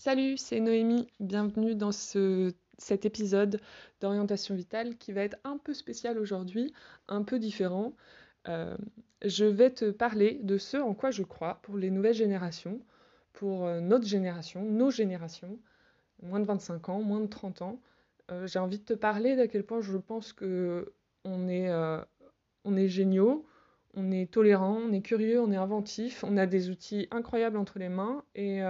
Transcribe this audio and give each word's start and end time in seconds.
Salut, 0.00 0.36
c'est 0.36 0.60
Noémie. 0.60 1.08
Bienvenue 1.18 1.74
dans 1.74 1.90
ce, 1.90 2.54
cet 2.78 3.04
épisode 3.04 3.60
d'orientation 4.00 4.54
vitale 4.54 4.96
qui 4.96 5.10
va 5.10 5.22
être 5.22 5.36
un 5.42 5.58
peu 5.58 5.74
spécial 5.74 6.20
aujourd'hui, 6.20 6.72
un 7.08 7.24
peu 7.24 7.40
différent. 7.40 7.94
Euh, 8.46 8.76
je 9.24 9.44
vais 9.44 9.70
te 9.70 9.90
parler 9.90 10.38
de 10.44 10.56
ce 10.56 10.76
en 10.76 10.94
quoi 10.94 11.10
je 11.10 11.24
crois 11.24 11.58
pour 11.62 11.76
les 11.76 11.90
nouvelles 11.90 12.14
générations, 12.14 12.80
pour 13.32 13.66
euh, 13.66 13.80
notre 13.80 14.06
génération, 14.06 14.62
nos 14.62 14.92
générations, 14.92 15.58
moins 16.22 16.38
de 16.38 16.46
25 16.46 16.90
ans, 16.90 17.02
moins 17.02 17.20
de 17.20 17.26
30 17.26 17.62
ans. 17.62 17.80
Euh, 18.30 18.46
J'ai 18.46 18.60
envie 18.60 18.78
de 18.78 18.84
te 18.84 18.94
parler 18.94 19.34
d'à 19.34 19.48
quel 19.48 19.64
point 19.64 19.80
je 19.80 19.96
pense 19.96 20.32
que 20.32 20.92
on 21.24 21.48
est, 21.48 22.88
géniaux, 22.88 23.44
on 23.94 24.12
est 24.12 24.30
tolérants, 24.30 24.78
on 24.78 24.92
est 24.92 25.02
curieux, 25.02 25.40
on 25.40 25.50
est 25.50 25.56
inventif, 25.56 26.22
on 26.22 26.36
a 26.36 26.46
des 26.46 26.70
outils 26.70 27.08
incroyables 27.10 27.56
entre 27.56 27.80
les 27.80 27.88
mains 27.88 28.22
et 28.36 28.62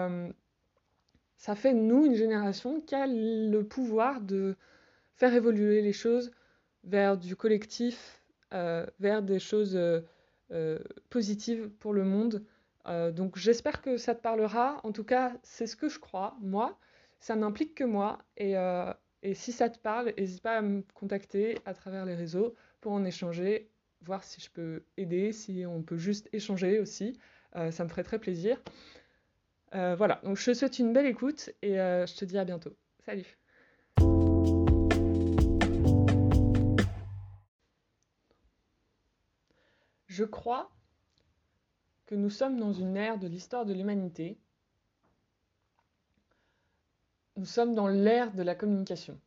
ça 1.39 1.55
fait 1.55 1.73
nous 1.73 2.05
une 2.05 2.17
génération 2.17 2.81
qui 2.81 2.97
a 2.97 3.07
le 3.07 3.63
pouvoir 3.63 4.21
de 4.21 4.57
faire 5.15 5.33
évoluer 5.33 5.81
les 5.83 5.93
choses 5.93 6.33
vers 6.83 7.17
du 7.17 7.37
collectif, 7.37 8.23
euh, 8.53 8.85
vers 8.99 9.23
des 9.23 9.39
choses 9.39 9.77
euh, 9.77 10.01
euh, 10.51 10.81
positives 11.11 11.71
pour 11.79 11.95
le 11.95 12.05
monde. 12.05 12.45
Donc 13.13 13.37
j'espère 13.37 13.83
que 13.83 13.99
ça 13.99 14.15
te 14.15 14.23
parlera. 14.23 14.81
En 14.83 14.93
tout 14.93 15.05
cas, 15.05 15.35
c'est 15.43 15.67
ce 15.67 15.77
que 15.77 15.91
je 15.91 15.99
crois, 15.99 16.39
moi. 16.41 16.79
Ça 17.21 17.37
n'implique 17.37 17.75
que 17.75 17.85
moi. 17.85 18.19
Et, 18.39 18.55
si 19.35 19.53
ça 19.53 19.69
te 19.69 19.79
parle, 19.79 20.15
n'hésite 20.17 20.41
pas 20.41 20.57
à 20.57 20.63
me 20.63 20.83
contacter 20.95 21.59
à 21.67 21.75
travers 21.75 22.07
les 22.07 22.15
réseaux 22.15 22.55
pour 22.81 22.93
en 22.93 23.05
échanger, 23.05 23.69
voir 24.01 24.25
si 24.25 24.41
je 24.41 24.51
peux 24.51 24.85
aider, 24.97 25.33
si 25.33 25.65
on 25.67 25.83
peut 25.83 25.99
juste 25.99 26.31
échanger 26.33 26.81
aussi. 26.81 27.21
Ça 27.53 27.85
me 27.85 27.91
ferait 27.91 28.05
très 28.05 28.19
plaisir. 28.19 28.59
Euh, 29.75 29.95
voilà, 29.97 30.21
donc 30.25 30.37
je 30.37 30.51
te 30.51 30.55
souhaite 30.55 30.79
une 30.79 30.93
belle 30.93 31.07
écoute 31.07 31.51
et 31.61 31.79
euh, 31.79 32.07
je 32.07 32.15
te 32.15 32.25
dis 32.25 32.39
à 32.39 32.45
bientôt. 32.45 32.75
Salut 33.05 33.39
Je 40.07 40.25
crois 40.25 40.71
que 42.07 42.15
nous 42.15 42.31
sommes 42.31 42.59
dans 42.59 42.73
une 42.73 42.97
ère 42.97 43.19
de 43.19 43.29
l'histoire 43.29 43.67
de 43.67 43.75
l'humanité. 43.75 44.39
Nous 47.37 47.45
sommes 47.45 47.75
dans 47.75 47.89
l'ère 47.89 48.33
de 48.33 48.43
la 48.43 48.55
communication. 48.55 49.21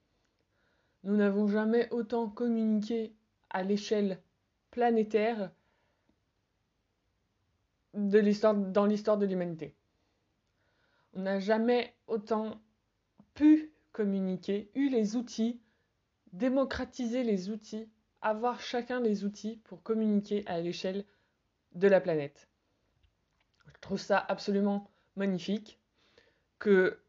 Nous 1.04 1.16
n'avons 1.16 1.48
jamais 1.48 1.88
autant 1.92 2.28
communiqué 2.28 3.14
à 3.52 3.64
l'échelle 3.64 4.22
planétaire 4.72 5.52
dans 7.94 8.86
l'histoire 8.86 9.18
de 9.18 9.26
l'humanité. 9.26 9.76
On 11.14 11.22
n'a 11.22 11.40
jamais 11.40 11.94
autant 12.08 12.62
pu 13.34 13.72
communiquer, 13.92 14.72
eu 14.76 14.90
les 14.90 15.16
outils, 15.16 15.62
démocratiser 16.32 17.24
les 17.24 17.50
outils, 17.50 17.90
avoir 18.22 18.62
chacun 18.62 19.02
les 19.02 19.26
outils 19.26 19.58
pour 19.66 19.84
communiquer 19.84 20.44
à 20.48 20.62
l'échelle 20.62 21.06
de 21.74 21.88
la 21.88 22.00
planète. 22.00 22.48
Je 23.68 23.80
trouve 23.82 24.00
ça 24.00 24.18
absolument 24.18 24.90
magnifique 25.16 25.80
que 26.60 27.00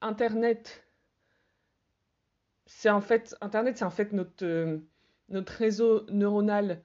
Internet, 0.00 0.86
c'est 2.66 2.90
en 2.90 3.00
fait 3.00 3.36
Internet, 3.40 3.78
c'est 3.78 3.84
en 3.84 3.90
fait 3.90 4.12
notre 4.12 4.44
euh, 4.44 4.78
réseau 5.30 6.06
neuronal, 6.10 6.82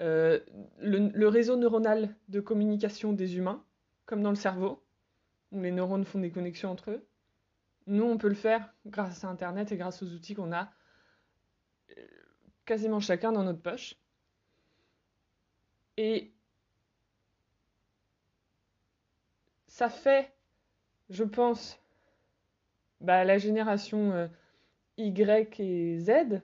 euh, 0.00 0.40
le 0.80 1.28
réseau 1.28 1.56
neuronal 1.56 2.14
de 2.28 2.40
communication 2.40 3.12
des 3.12 3.36
humains, 3.36 3.64
comme 4.06 4.22
dans 4.22 4.30
le 4.30 4.36
cerveau 4.36 4.83
les 5.62 5.70
neurones 5.70 6.04
font 6.04 6.18
des 6.18 6.30
connexions 6.30 6.70
entre 6.70 6.90
eux. 6.90 7.06
Nous, 7.86 8.04
on 8.04 8.16
peut 8.16 8.28
le 8.28 8.34
faire 8.34 8.72
grâce 8.86 9.24
à 9.24 9.28
Internet 9.28 9.70
et 9.72 9.76
grâce 9.76 10.02
aux 10.02 10.06
outils 10.06 10.34
qu'on 10.34 10.52
a 10.52 10.72
euh, 11.96 12.06
quasiment 12.64 13.00
chacun 13.00 13.32
dans 13.32 13.44
notre 13.44 13.60
poche. 13.60 13.96
Et 15.96 16.32
ça 19.66 19.88
fait, 19.88 20.32
je 21.10 21.24
pense, 21.24 21.78
bah, 23.00 23.24
la 23.24 23.38
génération 23.38 24.12
euh, 24.12 24.28
Y 24.96 25.60
et 25.60 25.98
Z. 25.98 26.42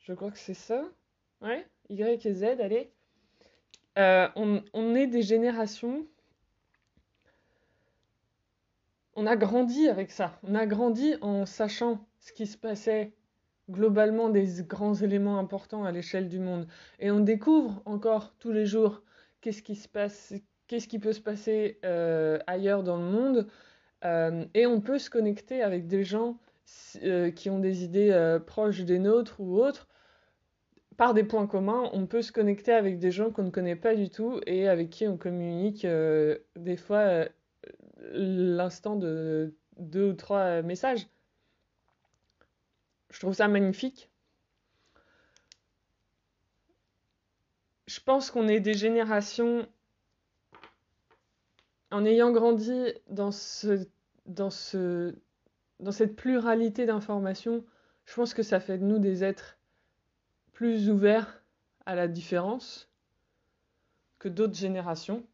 Je 0.00 0.12
crois 0.12 0.30
que 0.30 0.38
c'est 0.38 0.54
ça. 0.54 0.84
Ouais, 1.40 1.66
Y 1.88 2.26
et 2.26 2.34
Z, 2.34 2.44
allez. 2.60 2.92
Euh, 3.98 4.28
on 4.36 4.94
est 4.94 5.06
des 5.06 5.22
générations 5.22 6.06
on 9.14 9.26
a 9.26 9.36
grandi 9.36 9.88
avec 9.88 10.10
ça. 10.10 10.38
On 10.42 10.54
a 10.54 10.66
grandi 10.66 11.14
en 11.20 11.46
sachant 11.46 12.06
ce 12.20 12.32
qui 12.32 12.46
se 12.46 12.56
passait 12.56 13.12
globalement 13.70 14.28
des 14.28 14.46
grands 14.62 14.94
éléments 14.94 15.38
importants 15.38 15.84
à 15.84 15.92
l'échelle 15.92 16.28
du 16.28 16.38
monde. 16.38 16.66
Et 16.98 17.10
on 17.10 17.20
découvre 17.20 17.82
encore 17.84 18.34
tous 18.38 18.52
les 18.52 18.66
jours 18.66 19.02
qu'est-ce 19.40 19.62
qui 19.62 19.76
se 19.76 19.88
passe, 19.88 20.34
qu'est-ce 20.66 20.88
qui 20.88 20.98
peut 20.98 21.12
se 21.12 21.20
passer 21.20 21.78
euh, 21.84 22.38
ailleurs 22.46 22.82
dans 22.82 22.96
le 22.96 23.04
monde. 23.04 23.48
Euh, 24.04 24.44
et 24.54 24.66
on 24.66 24.80
peut 24.80 24.98
se 24.98 25.10
connecter 25.10 25.62
avec 25.62 25.86
des 25.86 26.04
gens 26.04 26.38
euh, 27.02 27.30
qui 27.30 27.50
ont 27.50 27.58
des 27.58 27.84
idées 27.84 28.38
proches 28.46 28.82
des 28.82 28.98
nôtres 28.98 29.40
ou 29.40 29.60
autres. 29.60 29.88
Par 30.96 31.14
des 31.14 31.24
points 31.24 31.46
communs, 31.46 31.88
on 31.92 32.06
peut 32.06 32.22
se 32.22 32.32
connecter 32.32 32.72
avec 32.72 32.98
des 32.98 33.10
gens 33.10 33.30
qu'on 33.30 33.44
ne 33.44 33.50
connaît 33.50 33.76
pas 33.76 33.94
du 33.94 34.10
tout 34.10 34.40
et 34.46 34.68
avec 34.68 34.90
qui 34.90 35.08
on 35.08 35.16
communique 35.16 35.86
des 36.56 36.76
fois 36.76 37.26
l'instant 38.12 38.96
de 38.96 39.54
deux 39.78 40.10
ou 40.10 40.14
trois 40.14 40.62
messages. 40.62 41.06
Je 43.10 43.20
trouve 43.20 43.34
ça 43.34 43.48
magnifique. 43.48 44.10
Je 47.86 48.00
pense 48.00 48.30
qu'on 48.30 48.48
est 48.48 48.60
des 48.60 48.74
générations, 48.74 49.68
en 51.90 52.04
ayant 52.04 52.32
grandi 52.32 52.94
dans 53.06 53.30
cette 53.30 53.90
pluralité 56.16 56.86
d'informations, 56.86 57.64
je 58.06 58.14
pense 58.14 58.34
que 58.34 58.42
ça 58.42 58.60
fait 58.60 58.78
de 58.78 58.84
nous 58.84 58.98
des 58.98 59.24
êtres 59.24 59.58
plus 60.52 60.88
ouverts 60.90 61.42
à 61.84 61.94
la 61.94 62.08
différence 62.08 62.88
que 64.18 64.28
d'autres 64.28 64.54
générations. 64.54 65.26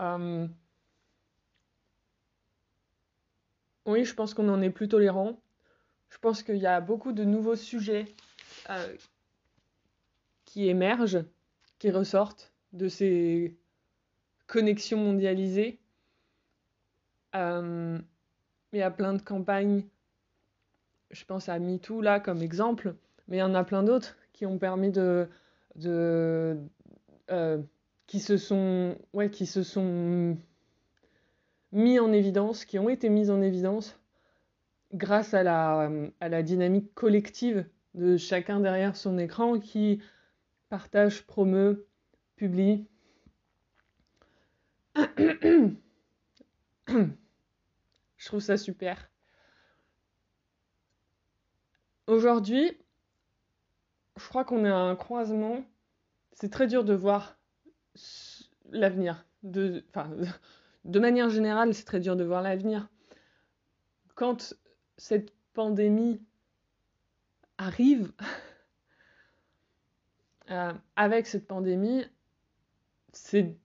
Euh, 0.00 0.46
oui, 3.86 4.04
je 4.04 4.14
pense 4.14 4.34
qu'on 4.34 4.48
en 4.48 4.60
est 4.62 4.70
plus 4.70 4.88
tolérant. 4.88 5.40
Je 6.10 6.18
pense 6.18 6.42
qu'il 6.42 6.56
y 6.56 6.66
a 6.66 6.80
beaucoup 6.80 7.12
de 7.12 7.24
nouveaux 7.24 7.56
sujets 7.56 8.06
euh, 8.70 8.96
qui 10.44 10.68
émergent, 10.68 11.24
qui 11.78 11.90
ressortent 11.90 12.52
de 12.72 12.88
ces 12.88 13.56
connexions 14.46 14.98
mondialisées. 14.98 15.78
Euh, 17.34 17.98
il 18.72 18.78
y 18.78 18.82
a 18.82 18.90
plein 18.90 19.12
de 19.12 19.22
campagnes, 19.22 19.84
je 21.10 21.24
pense 21.24 21.48
à 21.48 21.58
MeToo 21.58 22.00
là 22.00 22.20
comme 22.20 22.42
exemple, 22.42 22.94
mais 23.28 23.38
il 23.38 23.40
y 23.40 23.42
en 23.42 23.54
a 23.54 23.64
plein 23.64 23.82
d'autres 23.82 24.16
qui 24.32 24.46
ont 24.46 24.58
permis 24.58 24.90
de, 24.90 25.28
euh, 25.84 26.54
qui 28.06 28.20
se 28.20 28.36
sont, 28.36 28.96
ouais, 29.12 29.30
qui 29.30 29.46
se 29.46 29.62
sont 29.62 30.36
mis 31.72 31.98
en 31.98 32.12
évidence, 32.12 32.64
qui 32.64 32.78
ont 32.78 32.88
été 32.88 33.08
mis 33.08 33.30
en 33.30 33.42
évidence 33.42 33.98
grâce 34.94 35.34
à 35.34 35.42
la, 35.42 35.90
à 36.20 36.28
la 36.28 36.42
dynamique 36.42 36.94
collective 36.94 37.66
de 37.94 38.16
chacun 38.16 38.60
derrière 38.60 38.96
son 38.96 39.18
écran 39.18 39.58
qui 39.58 40.00
partage, 40.68 41.26
promeut, 41.26 41.86
publie. 42.36 42.86
Je 48.16 48.24
trouve 48.24 48.40
ça 48.40 48.56
super. 48.56 49.10
Aujourd'hui, 52.06 52.76
je 54.16 54.28
crois 54.28 54.44
qu'on 54.44 54.64
est 54.64 54.70
à 54.70 54.76
un 54.76 54.96
croisement. 54.96 55.64
C'est 56.32 56.50
très 56.50 56.66
dur 56.66 56.84
de 56.84 56.94
voir 56.94 57.36
l'avenir. 58.70 59.26
De, 59.42 59.84
manière 60.98 61.30
générale, 61.30 61.74
c'est 61.74 61.84
très 61.84 62.00
dur 62.00 62.16
de 62.16 62.24
voir 62.24 62.42
l'avenir. 62.42 62.88
Quand 64.14 64.54
cette 64.96 65.32
pandémie 65.52 66.20
arrive, 67.58 68.12
euh, 70.50 70.72
avec 70.96 71.26
cette 71.26 71.46
pandémie, 71.46 72.04
c'est 73.12 73.56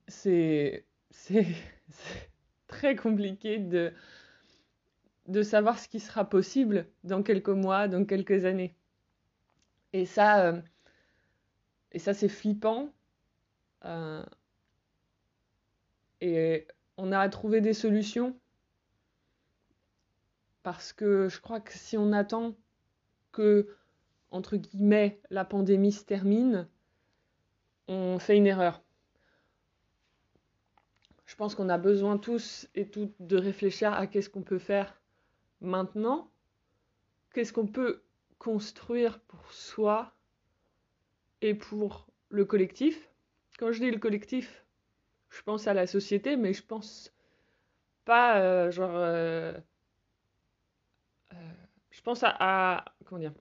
très 2.66 2.96
compliqué 2.96 3.58
de, 3.58 3.92
de 5.28 5.42
savoir 5.42 5.78
ce 5.78 5.88
qui 5.88 6.00
sera 6.00 6.28
possible 6.28 6.86
dans 7.04 7.22
quelques 7.22 7.48
mois, 7.48 7.88
dans 7.88 8.04
quelques 8.04 8.44
années. 8.44 8.74
Et 9.92 10.06
ça, 10.06 10.46
euh, 10.46 10.60
et 11.92 11.98
ça 11.98 12.14
c'est 12.14 12.28
flippant. 12.28 12.92
Euh, 13.84 14.24
et 16.20 16.66
on 16.96 17.12
a 17.12 17.18
à 17.18 17.28
trouver 17.28 17.60
des 17.60 17.74
solutions. 17.74 18.38
Parce 20.62 20.92
que 20.92 21.28
je 21.28 21.40
crois 21.40 21.60
que 21.60 21.72
si 21.72 21.98
on 21.98 22.12
attend 22.12 22.54
que, 23.32 23.76
entre 24.30 24.56
guillemets, 24.56 25.20
la 25.30 25.44
pandémie 25.44 25.92
se 25.92 26.04
termine, 26.04 26.68
on 27.88 28.18
fait 28.18 28.36
une 28.36 28.46
erreur. 28.46 28.82
Je 31.26 31.34
pense 31.34 31.54
qu'on 31.54 31.68
a 31.68 31.78
besoin 31.78 32.18
tous 32.18 32.68
et 32.74 32.88
toutes 32.88 33.14
de 33.18 33.36
réfléchir 33.36 33.92
à 33.92 34.06
qu'est-ce 34.06 34.30
qu'on 34.30 34.42
peut 34.42 34.58
faire 34.58 35.00
maintenant, 35.60 36.30
qu'est-ce 37.32 37.52
qu'on 37.52 37.66
peut 37.66 38.02
construire 38.38 39.18
pour 39.20 39.52
soi 39.52 40.14
et 41.40 41.54
pour 41.54 42.06
le 42.28 42.44
collectif. 42.44 43.11
Quand 43.62 43.70
je 43.70 43.78
dis 43.78 43.92
le 43.92 43.98
collectif, 44.00 44.66
je 45.30 45.40
pense 45.42 45.68
à 45.68 45.72
la 45.72 45.86
société, 45.86 46.34
mais 46.34 46.52
je 46.52 46.64
pense 46.64 47.14
pas 48.04 48.40
euh, 48.40 48.72
genre. 48.72 48.96
Euh, 48.96 49.52
euh, 51.32 51.36
je 51.92 52.02
pense 52.02 52.24
à, 52.24 52.84
Comment 53.04 53.20
dire 53.20 53.32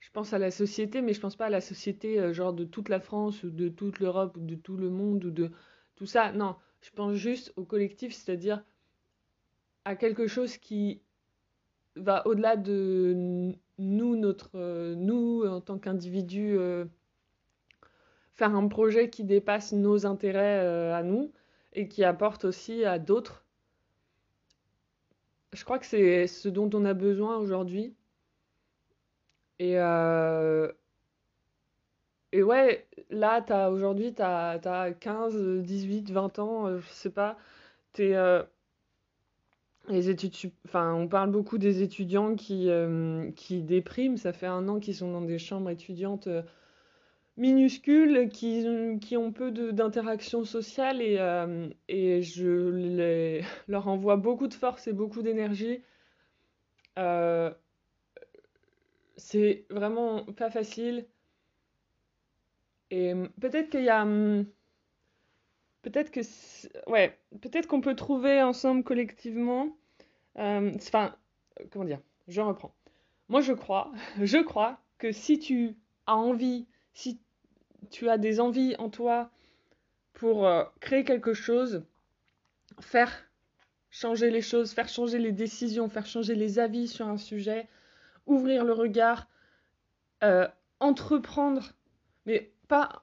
Je 0.00 0.08
pense 0.12 0.32
à 0.32 0.38
la 0.38 0.50
société, 0.50 1.02
mais 1.02 1.12
je 1.12 1.20
pense 1.20 1.36
pas 1.36 1.44
à 1.44 1.50
la 1.50 1.60
société 1.60 2.32
genre 2.32 2.54
de 2.54 2.64
toute 2.64 2.88
la 2.88 3.00
France 3.00 3.42
ou 3.42 3.50
de 3.50 3.68
toute 3.68 4.00
l'Europe 4.00 4.38
ou 4.38 4.40
de 4.40 4.54
tout 4.54 4.78
le 4.78 4.88
monde 4.88 5.26
ou 5.26 5.30
de 5.30 5.50
tout 5.96 6.06
ça. 6.06 6.32
Non, 6.32 6.56
je 6.80 6.92
pense 6.92 7.16
juste 7.16 7.52
au 7.56 7.66
collectif, 7.66 8.14
c'est-à-dire 8.14 8.64
à 9.84 9.94
quelque 9.94 10.26
chose 10.26 10.56
qui 10.56 11.02
va 11.96 12.26
au-delà 12.26 12.56
de 12.56 13.52
nous, 13.76 14.16
notre, 14.16 14.94
nous 14.94 15.44
en 15.44 15.60
tant 15.60 15.78
qu'individus, 15.78 16.58
faire 18.36 18.54
un 18.54 18.68
projet 18.68 19.10
qui 19.10 19.24
dépasse 19.24 19.72
nos 19.72 20.06
intérêts 20.06 20.60
euh, 20.62 20.94
à 20.94 21.02
nous 21.02 21.32
et 21.72 21.88
qui 21.88 22.04
apporte 22.04 22.44
aussi 22.44 22.84
à 22.84 22.98
d'autres. 22.98 23.44
Je 25.52 25.64
crois 25.64 25.78
que 25.78 25.86
c'est 25.86 26.26
ce 26.26 26.48
dont 26.48 26.70
on 26.74 26.84
a 26.84 26.94
besoin 26.94 27.38
aujourd'hui. 27.38 27.94
Et, 29.58 29.78
euh, 29.78 30.70
ouais, 32.34 32.86
là, 33.08 33.44
as, 33.48 33.70
aujourd'hui, 33.70 34.12
tu 34.14 34.20
as, 34.20 34.60
as, 34.62 34.92
15, 34.92 35.62
18, 35.62 36.10
20 36.10 36.38
ans, 36.38 36.66
euh, 36.66 36.80
je 36.80 36.88
sais 36.90 37.10
pas. 37.10 37.38
Es, 37.98 38.14
les 39.88 40.10
études, 40.10 40.52
enfin, 40.66 40.92
on 40.94 41.08
parle 41.08 41.30
beaucoup 41.30 41.58
des 41.58 41.82
étudiants 41.82 42.34
qui, 42.34 42.68
qui 43.36 43.62
dépriment. 43.62 44.16
Ça 44.16 44.32
fait 44.32 44.46
un 44.46 44.68
an 44.68 44.80
qu'ils 44.80 44.96
sont 44.96 45.12
dans 45.12 45.20
des 45.22 45.38
chambres 45.38 45.70
étudiantes 45.70 46.28
minuscules 47.36 48.28
qui, 48.30 48.98
qui 49.00 49.16
ont 49.16 49.32
peu 49.32 49.50
d'interaction 49.72 50.44
sociale 50.44 51.02
et, 51.02 51.16
euh, 51.18 51.68
et 51.88 52.22
je 52.22 53.42
leur 53.68 53.88
envoie 53.88 54.16
beaucoup 54.16 54.48
de 54.48 54.54
force 54.54 54.86
et 54.86 54.92
beaucoup 54.92 55.22
d'énergie. 55.22 55.82
Euh, 56.98 57.52
c'est 59.16 59.66
vraiment 59.70 60.24
pas 60.24 60.50
facile. 60.50 61.06
Et 62.90 63.12
peut-être 63.40 63.70
qu'il 63.70 63.84
y 63.84 63.88
a. 63.88 64.04
Peut-être 65.82 66.10
que. 66.10 66.20
Ouais, 66.90 67.18
peut-être 67.40 67.66
qu'on 67.66 67.80
peut 67.80 67.96
trouver 67.96 68.42
ensemble 68.42 68.84
collectivement. 68.84 69.76
Euh, 70.38 70.72
enfin, 70.76 71.16
comment 71.70 71.84
dire 71.84 72.00
Je 72.28 72.40
reprends. 72.40 72.74
Moi, 73.28 73.40
je 73.40 73.52
crois, 73.52 73.92
je 74.22 74.38
crois 74.38 74.78
que 74.98 75.12
si 75.12 75.38
tu 75.38 75.76
as 76.06 76.16
envie, 76.16 76.66
si 76.94 77.20
tu 77.90 78.08
as 78.08 78.18
des 78.18 78.40
envies 78.40 78.74
en 78.78 78.88
toi 78.88 79.30
pour 80.14 80.46
euh, 80.46 80.64
créer 80.80 81.04
quelque 81.04 81.34
chose, 81.34 81.84
faire 82.80 83.12
changer 83.90 84.30
les 84.30 84.42
choses, 84.42 84.72
faire 84.72 84.88
changer 84.88 85.18
les 85.18 85.32
décisions, 85.32 85.88
faire 85.88 86.06
changer 86.06 86.34
les 86.34 86.58
avis 86.58 86.88
sur 86.88 87.06
un 87.06 87.18
sujet, 87.18 87.68
ouvrir 88.26 88.64
le 88.64 88.72
regard, 88.72 89.28
euh, 90.24 90.48
entreprendre, 90.80 91.72
mais 92.24 92.52
pas 92.68 93.00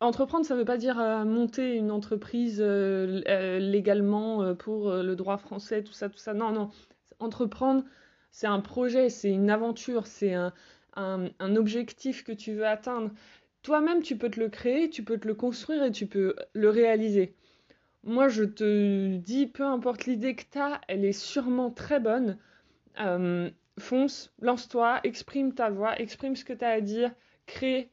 entreprendre, 0.00 0.44
ça 0.44 0.54
ne 0.54 0.58
veut 0.58 0.66
pas 0.66 0.76
dire 0.76 1.00
euh, 1.00 1.24
monter 1.24 1.74
une 1.74 1.90
entreprise 1.90 2.60
légalement 2.60 4.54
pour 4.56 4.92
le 4.92 5.16
droit 5.16 5.38
français, 5.38 5.82
tout 5.82 5.94
ça, 5.94 6.10
tout 6.10 6.18
ça. 6.18 6.34
Non, 6.34 6.52
non. 6.52 6.70
Entreprendre, 7.18 7.82
c'est 8.30 8.46
un 8.46 8.60
projet, 8.60 9.08
c'est 9.08 9.30
une 9.30 9.48
aventure, 9.48 10.06
c'est 10.06 10.34
un, 10.34 10.52
un, 10.96 11.56
objectif 11.56 12.24
que 12.24 12.32
tu 12.32 12.52
veux 12.52 12.66
atteindre 12.66 13.10
toi-même, 13.66 14.00
tu 14.00 14.16
peux 14.16 14.30
te 14.30 14.38
le 14.38 14.48
créer, 14.48 14.88
tu 14.90 15.02
peux 15.02 15.18
te 15.18 15.26
le 15.26 15.34
construire 15.34 15.82
et 15.82 15.90
tu 15.90 16.06
peux 16.06 16.36
le 16.52 16.70
réaliser. 16.70 17.34
Moi, 18.04 18.28
je 18.28 18.44
te 18.44 19.16
dis, 19.16 19.48
peu 19.48 19.64
importe 19.64 20.06
l'idée 20.06 20.36
que 20.36 20.44
tu 20.48 20.58
as, 20.58 20.80
elle 20.86 21.04
est 21.04 21.10
sûrement 21.10 21.72
très 21.72 21.98
bonne. 21.98 22.38
Euh, 23.00 23.50
fonce, 23.80 24.32
lance-toi, 24.40 25.00
exprime 25.02 25.52
ta 25.52 25.68
voix, 25.70 26.00
exprime 26.00 26.36
ce 26.36 26.44
que 26.44 26.52
tu 26.52 26.64
as 26.64 26.68
à 26.68 26.80
dire, 26.80 27.10
crée 27.46 27.90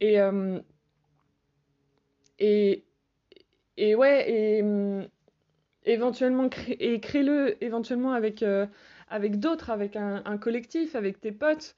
et, 0.00 0.20
euh, 0.20 0.60
et, 2.38 2.84
ouais, 3.96 4.30
et 4.30 4.62
euh, 4.62 5.04
éventuellement, 5.86 6.48
crée, 6.48 6.76
et 6.78 7.00
crée-le 7.00 7.62
éventuellement 7.64 8.12
avec, 8.12 8.44
avec 9.08 9.40
d'autres, 9.40 9.70
avec 9.70 9.96
un, 9.96 10.38
collectif, 10.38 10.94
avec 10.94 11.20
tes 11.20 11.32
potes 11.32 11.74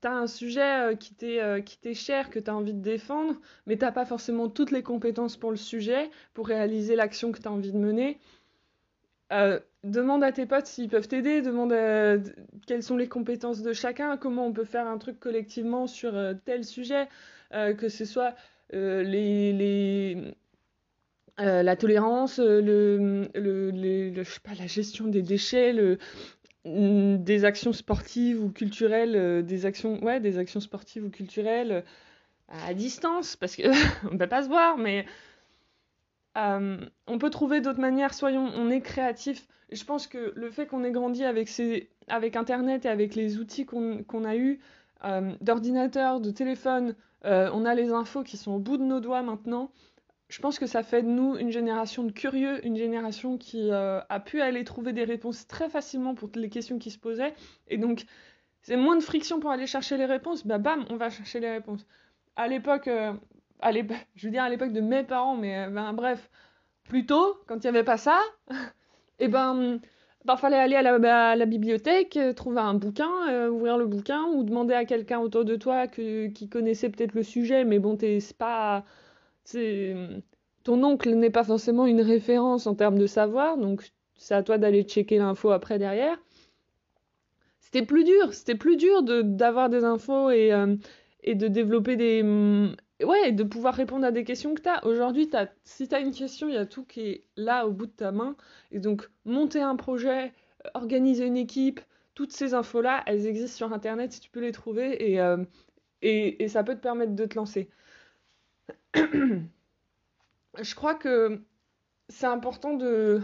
tu 0.00 0.08
as 0.08 0.12
un 0.12 0.26
sujet 0.26 0.60
euh, 0.60 0.94
euh, 1.22 1.60
qui 1.60 1.78
t'est 1.78 1.94
cher, 1.94 2.30
que 2.30 2.38
tu 2.38 2.50
as 2.50 2.54
envie 2.54 2.72
de 2.72 2.80
défendre, 2.80 3.34
mais 3.66 3.76
tu 3.76 3.84
n'as 3.84 3.92
pas 3.92 4.04
forcément 4.04 4.48
toutes 4.48 4.70
les 4.70 4.82
compétences 4.82 5.36
pour 5.36 5.50
le 5.50 5.56
sujet, 5.56 6.10
pour 6.34 6.46
réaliser 6.46 6.96
l'action 6.96 7.32
que 7.32 7.40
tu 7.40 7.48
as 7.48 7.52
envie 7.52 7.72
de 7.72 7.78
mener. 7.78 8.18
Euh, 9.32 9.60
demande 9.84 10.24
à 10.24 10.32
tes 10.32 10.46
potes 10.46 10.66
s'ils 10.66 10.88
peuvent 10.88 11.06
t'aider, 11.06 11.40
demande 11.42 11.72
quelles 12.66 12.82
sont 12.82 12.96
les 12.96 13.08
compétences 13.08 13.62
de 13.62 13.72
chacun, 13.72 14.16
comment 14.16 14.46
on 14.46 14.52
peut 14.52 14.64
faire 14.64 14.86
un 14.86 14.98
truc 14.98 15.20
collectivement 15.20 15.86
sur 15.86 16.12
tel 16.44 16.64
sujet, 16.64 17.08
que 17.52 17.88
ce 17.88 18.04
soit 18.04 18.34
les, 18.72 19.52
les 19.52 20.34
la 21.38 21.76
tolérance, 21.76 22.38
le, 22.40 23.30
je 23.34 24.22
sais 24.24 24.40
pas, 24.40 24.54
la 24.58 24.66
gestion 24.66 25.06
des 25.06 25.22
déchets, 25.22 25.72
le, 25.72 25.98
des 26.64 27.44
actions 27.44 27.72
sportives 27.72 28.42
ou 28.42 28.50
culturelles, 28.50 29.16
euh, 29.16 29.42
des 29.42 29.66
actions, 29.66 30.02
ouais, 30.04 30.20
des 30.20 30.38
actions 30.38 30.60
sportives 30.60 31.04
ou 31.04 31.10
culturelles 31.10 31.72
euh, 31.72 31.82
à 32.48 32.74
distance, 32.74 33.36
parce 33.36 33.56
que 33.56 33.62
on 34.12 34.18
peut 34.18 34.26
pas 34.26 34.42
se 34.42 34.48
voir, 34.48 34.76
mais 34.76 35.06
euh, 36.36 36.78
on 37.06 37.18
peut 37.18 37.30
trouver 37.30 37.60
d'autres 37.60 37.80
manières. 37.80 38.12
Soyons, 38.12 38.50
on 38.54 38.70
est 38.70 38.82
créatif. 38.82 39.46
Je 39.72 39.84
pense 39.84 40.06
que 40.06 40.32
le 40.36 40.50
fait 40.50 40.66
qu'on 40.66 40.84
ait 40.84 40.90
grandi 40.90 41.24
avec 41.24 41.48
ces, 41.48 41.88
avec 42.08 42.36
Internet 42.36 42.84
et 42.84 42.88
avec 42.88 43.14
les 43.14 43.38
outils 43.38 43.64
qu'on 43.64 44.24
a 44.24 44.36
eu, 44.36 44.58
d'ordinateur, 45.40 46.20
de 46.20 46.32
téléphone, 46.32 46.96
on 47.22 47.64
a 47.64 47.74
les 47.76 47.92
infos 47.92 48.24
qui 48.24 48.36
sont 48.36 48.50
au 48.50 48.58
bout 48.58 48.78
de 48.78 48.82
nos 48.82 48.98
doigts 48.98 49.22
maintenant 49.22 49.70
je 50.30 50.40
pense 50.40 50.60
que 50.60 50.66
ça 50.66 50.84
fait 50.84 51.02
de 51.02 51.08
nous 51.08 51.36
une 51.36 51.50
génération 51.50 52.04
de 52.04 52.12
curieux, 52.12 52.64
une 52.64 52.76
génération 52.76 53.36
qui 53.36 53.70
euh, 53.70 54.00
a 54.08 54.20
pu 54.20 54.40
aller 54.40 54.62
trouver 54.62 54.92
des 54.92 55.02
réponses 55.02 55.46
très 55.48 55.68
facilement 55.68 56.14
pour 56.14 56.30
les 56.36 56.48
questions 56.48 56.78
qui 56.78 56.92
se 56.92 56.98
posaient. 56.98 57.34
Et 57.66 57.78
donc, 57.78 58.04
c'est 58.62 58.76
moins 58.76 58.96
de 58.96 59.02
friction 59.02 59.40
pour 59.40 59.50
aller 59.50 59.66
chercher 59.66 59.96
les 59.96 60.04
réponses. 60.04 60.46
Bah 60.46 60.58
bam, 60.58 60.84
on 60.88 60.96
va 60.96 61.10
chercher 61.10 61.40
les 61.40 61.50
réponses. 61.50 61.84
À 62.36 62.46
l'époque, 62.46 62.86
euh, 62.86 63.12
je 64.14 64.26
veux 64.26 64.30
dire 64.30 64.44
à 64.44 64.48
l'époque 64.48 64.72
de 64.72 64.80
mes 64.80 65.02
parents, 65.02 65.36
mais 65.36 65.66
euh, 65.66 65.68
ben, 65.68 65.92
bref, 65.94 66.30
plus 66.84 67.06
tôt, 67.06 67.36
quand 67.48 67.56
il 67.56 67.62
n'y 67.62 67.76
avait 67.76 67.84
pas 67.84 67.96
ça, 67.96 68.20
et 68.50 68.54
eh 69.24 69.28
ben, 69.28 69.80
ben 70.24 70.36
fallait 70.36 70.58
aller 70.58 70.76
à 70.76 70.82
la, 70.82 71.30
à 71.30 71.34
la 71.34 71.46
bibliothèque, 71.46 72.16
trouver 72.36 72.60
un 72.60 72.74
bouquin, 72.74 73.48
ouvrir 73.48 73.78
le 73.78 73.86
bouquin, 73.86 74.26
ou 74.26 74.44
demander 74.44 74.74
à 74.74 74.84
quelqu'un 74.84 75.18
autour 75.18 75.44
de 75.44 75.56
toi 75.56 75.88
qui 75.88 76.48
connaissait 76.48 76.88
peut-être 76.88 77.14
le 77.14 77.24
sujet, 77.24 77.64
mais 77.64 77.80
bon, 77.80 77.98
c'est 77.98 78.36
pas 78.36 78.84
ton 80.62 80.84
oncle 80.84 81.10
n'est 81.14 81.30
pas 81.30 81.44
forcément 81.44 81.86
une 81.86 82.00
référence 82.00 82.66
en 82.66 82.74
termes 82.74 82.98
de 82.98 83.06
savoir, 83.06 83.56
donc 83.56 83.92
c'est 84.16 84.34
à 84.34 84.42
toi 84.42 84.58
d'aller 84.58 84.82
checker 84.82 85.18
l'info 85.18 85.50
après 85.50 85.78
derrière. 85.78 86.18
C'était 87.60 87.86
plus 87.86 88.04
dur, 88.04 88.34
c'était 88.34 88.56
plus 88.56 88.76
dur 88.76 89.02
d'avoir 89.02 89.70
des 89.70 89.84
infos 89.84 90.30
et, 90.30 90.52
euh, 90.52 90.76
et 91.22 91.34
de 91.34 91.48
développer 91.48 91.96
des... 91.96 92.22
Mm, 92.22 92.74
ouais, 93.04 93.32
de 93.32 93.44
pouvoir 93.44 93.74
répondre 93.74 94.04
à 94.04 94.10
des 94.10 94.24
questions 94.24 94.54
que 94.54 94.60
tu 94.60 94.68
as. 94.68 94.84
Aujourd'hui, 94.84 95.30
si 95.64 95.88
tu 95.88 95.94
as 95.94 96.00
une 96.00 96.12
question, 96.12 96.48
il 96.48 96.54
y 96.54 96.58
a 96.58 96.66
tout 96.66 96.84
qui 96.84 97.00
est 97.00 97.24
là 97.36 97.66
au 97.66 97.70
bout 97.70 97.86
de 97.86 97.92
ta 97.92 98.12
main. 98.12 98.36
Et 98.72 98.80
donc, 98.80 99.08
monter 99.24 99.60
un 99.60 99.76
projet, 99.76 100.32
organiser 100.74 101.26
une 101.26 101.36
équipe, 101.36 101.80
toutes 102.14 102.32
ces 102.32 102.54
infos-là, 102.54 103.02
elles 103.06 103.26
existent 103.26 103.56
sur 103.56 103.72
Internet 103.72 104.12
si 104.12 104.20
tu 104.20 104.30
peux 104.30 104.40
les 104.40 104.52
trouver 104.52 105.12
et, 105.12 105.20
euh, 105.20 105.38
et 106.02 106.48
ça 106.48 106.64
peut 106.64 106.74
te 106.74 106.80
permettre 106.80 107.14
de 107.14 107.24
te 107.24 107.36
lancer. 107.36 107.70
je 108.94 110.74
crois 110.74 110.94
que 110.94 111.40
c'est 112.08 112.26
important 112.26 112.74
de, 112.74 113.22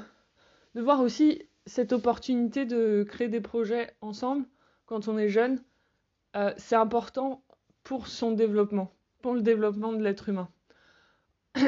voir 0.75 1.01
aussi 1.01 1.43
cette 1.67 1.93
opportunité 1.93 2.65
de 2.65 3.05
créer 3.09 3.29
des 3.29 3.41
projets 3.41 3.95
ensemble 4.01 4.47
quand 4.87 5.09
on 5.09 5.19
est 5.19 5.29
jeune. 5.29 5.63
Euh, 6.37 6.53
c'est 6.57 6.77
important 6.77 7.43
pour 7.83 8.07
son 8.07 8.33
développement, 8.33 8.93
pour 9.23 9.35
le 9.35 9.43
développement 9.43 9.93
de 9.93 10.03
l'être 10.03 10.29
humain. 10.29 10.49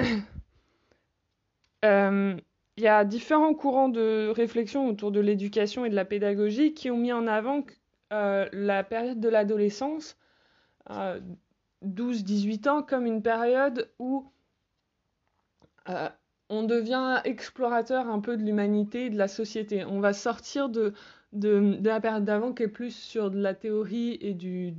euh, 1.84 2.36
il 2.76 2.82
y 2.82 2.88
a 2.88 3.04
différents 3.04 3.54
courants 3.54 3.88
de 3.88 4.28
réflexion 4.28 4.86
autour 4.88 5.10
de 5.10 5.20
l'éducation 5.20 5.84
et 5.84 5.90
de 5.90 5.96
la 5.96 6.04
pédagogie 6.04 6.74
qui 6.74 6.90
ont 6.90 6.96
mis 6.96 7.12
en 7.12 7.26
avant 7.26 7.64
euh, 8.12 8.48
la 8.52 8.84
période 8.84 9.18
de 9.18 9.28
l'adolescence, 9.28 10.16
12-18 11.84 12.68
ans, 12.68 12.82
comme 12.82 13.06
une 13.06 13.22
période 13.22 13.90
où 13.98 14.30
on 16.50 16.62
devient 16.62 17.20
explorateur 17.24 18.08
un 18.08 18.20
peu 18.20 18.36
de 18.36 18.42
l'humanité 18.42 19.06
et 19.06 19.10
de 19.10 19.18
la 19.18 19.28
société. 19.28 19.84
On 19.84 20.00
va 20.00 20.12
sortir 20.12 20.68
de, 20.68 20.94
de, 21.32 21.78
la 21.82 22.00
période 22.00 22.24
d'avant 22.24 22.52
qui 22.52 22.62
est 22.64 22.68
plus 22.68 22.94
sur 22.94 23.30
de 23.30 23.38
la 23.38 23.54
théorie 23.54 24.18
et 24.20 24.34
du, 24.34 24.74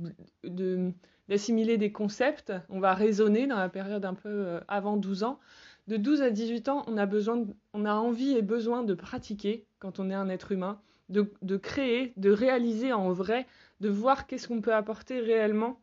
d'assimiler 1.28 1.78
des 1.78 1.92
concepts. 1.92 2.52
On 2.68 2.80
va 2.80 2.94
raisonner 2.94 3.46
dans 3.46 3.58
la 3.58 3.68
période 3.68 4.04
un 4.04 4.14
peu 4.14 4.28
euh, 4.28 4.60
avant 4.68 4.96
12 4.96 5.22
ans. 5.22 5.38
De 5.86 5.96
12 5.96 6.22
à 6.22 6.30
18 6.30 6.68
ans, 6.68 6.84
on 6.86 6.96
a, 6.96 7.06
besoin 7.06 7.44
on 7.72 7.84
a 7.84 7.94
envie 7.94 8.36
et 8.36 8.42
besoin 8.42 8.82
de 8.82 8.94
pratiquer 8.94 9.64
quand 9.78 9.98
on 9.98 10.10
est 10.10 10.14
un 10.14 10.28
être 10.28 10.52
humain, 10.52 10.80
de, 11.08 11.32
de 11.42 11.56
créer, 11.56 12.12
de 12.16 12.30
réaliser 12.30 12.92
en 12.92 13.12
vrai, 13.12 13.46
de 13.80 13.88
voir 13.88 14.26
qu'est-ce 14.26 14.46
qu'on 14.46 14.60
peut 14.60 14.74
apporter 14.74 15.20
réellement. 15.20 15.80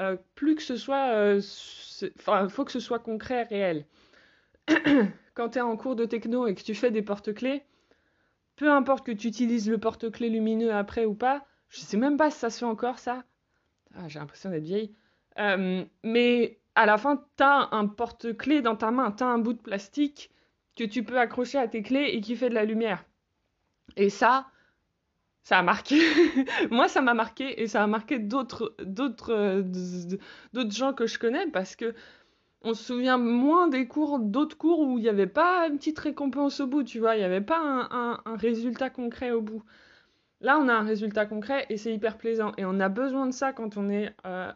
Euh, 0.00 0.16
plus 0.34 0.56
que 0.56 0.62
ce 0.62 0.76
soit, 0.76 1.14
euh, 1.14 1.40
enfin, 2.18 2.48
faut 2.48 2.64
que 2.64 2.72
ce 2.72 2.80
soit 2.80 2.98
concret, 2.98 3.44
réel. 3.44 3.86
quand 5.34 5.50
tu 5.50 5.58
es 5.58 5.62
en 5.62 5.76
cours 5.76 5.96
de 5.96 6.04
techno 6.04 6.46
et 6.46 6.54
que 6.54 6.62
tu 6.62 6.74
fais 6.74 6.90
des 6.90 7.02
porte-clés, 7.02 7.62
peu 8.56 8.70
importe 8.70 9.06
que 9.06 9.12
tu 9.12 9.28
utilises 9.28 9.68
le 9.68 9.78
porte-clés 9.78 10.30
lumineux 10.30 10.72
après 10.72 11.04
ou 11.04 11.14
pas, 11.14 11.44
je 11.68 11.80
sais 11.80 11.96
même 11.96 12.16
pas 12.16 12.30
si 12.30 12.38
ça 12.38 12.50
se 12.50 12.58
fait 12.58 12.64
encore 12.64 12.98
ça. 12.98 13.24
Ah, 13.96 14.08
j'ai 14.08 14.18
l'impression 14.18 14.50
d'être 14.50 14.64
vieille. 14.64 14.94
Euh, 15.38 15.84
mais 16.02 16.58
à 16.74 16.86
la 16.86 16.98
fin, 16.98 17.24
tu 17.36 17.42
as 17.42 17.68
un 17.72 17.86
porte-clés 17.86 18.62
dans 18.62 18.76
ta 18.76 18.90
main, 18.90 19.12
tu 19.12 19.22
as 19.22 19.26
un 19.26 19.38
bout 19.38 19.52
de 19.52 19.60
plastique 19.60 20.30
que 20.76 20.84
tu 20.84 21.04
peux 21.04 21.18
accrocher 21.18 21.58
à 21.58 21.68
tes 21.68 21.82
clés 21.82 22.10
et 22.12 22.20
qui 22.20 22.36
fait 22.36 22.48
de 22.48 22.54
la 22.54 22.64
lumière. 22.64 23.04
Et 23.96 24.10
ça, 24.10 24.46
ça 25.44 25.58
a 25.58 25.62
marqué. 25.62 26.00
Moi, 26.70 26.88
ça 26.88 27.02
m'a 27.02 27.14
marqué 27.14 27.62
et 27.62 27.66
ça 27.68 27.82
a 27.82 27.86
marqué 27.86 28.18
d'autres, 28.18 28.74
d'autres, 28.82 29.32
euh, 29.32 29.62
d'autres 30.52 30.72
gens 30.72 30.92
que 30.94 31.06
je 31.06 31.18
connais 31.18 31.46
parce 31.48 31.76
que 31.76 31.94
on 32.62 32.72
se 32.72 32.82
souvient 32.82 33.18
moins 33.18 33.68
des 33.68 33.86
cours, 33.86 34.18
d'autres 34.18 34.56
cours 34.56 34.80
où 34.80 34.98
il 34.98 35.02
n'y 35.02 35.08
avait 35.08 35.26
pas 35.26 35.68
une 35.68 35.76
petite 35.76 35.98
récompense 35.98 36.60
au 36.60 36.66
bout, 36.66 36.82
tu 36.82 36.98
vois, 36.98 37.14
il 37.14 37.18
n'y 37.18 37.24
avait 37.24 37.42
pas 37.42 37.60
un, 37.60 38.36
résultat 38.36 38.88
concret 38.88 39.32
au 39.32 39.42
bout. 39.42 39.62
Là, 40.40 40.58
on 40.58 40.68
a 40.68 40.72
un 40.72 40.82
résultat 40.82 41.26
concret 41.26 41.66
et 41.68 41.76
c'est 41.76 41.92
hyper 41.92 42.16
plaisant. 42.16 42.52
Et 42.56 42.64
on 42.64 42.80
a 42.80 42.88
besoin 42.88 43.26
de 43.26 43.32
ça 43.32 43.52
quand 43.52 43.76
on 43.76 43.90
est 43.90 44.14
euh, 44.26 44.50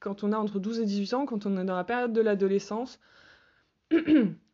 quand 0.00 0.24
on 0.24 0.32
a 0.32 0.38
entre 0.38 0.58
12 0.58 0.80
et 0.80 0.84
18 0.86 1.14
ans, 1.14 1.26
quand 1.26 1.44
on 1.44 1.58
est 1.58 1.64
dans 1.64 1.76
la 1.76 1.84
période 1.84 2.14
de 2.14 2.20
l'adolescence. 2.22 2.98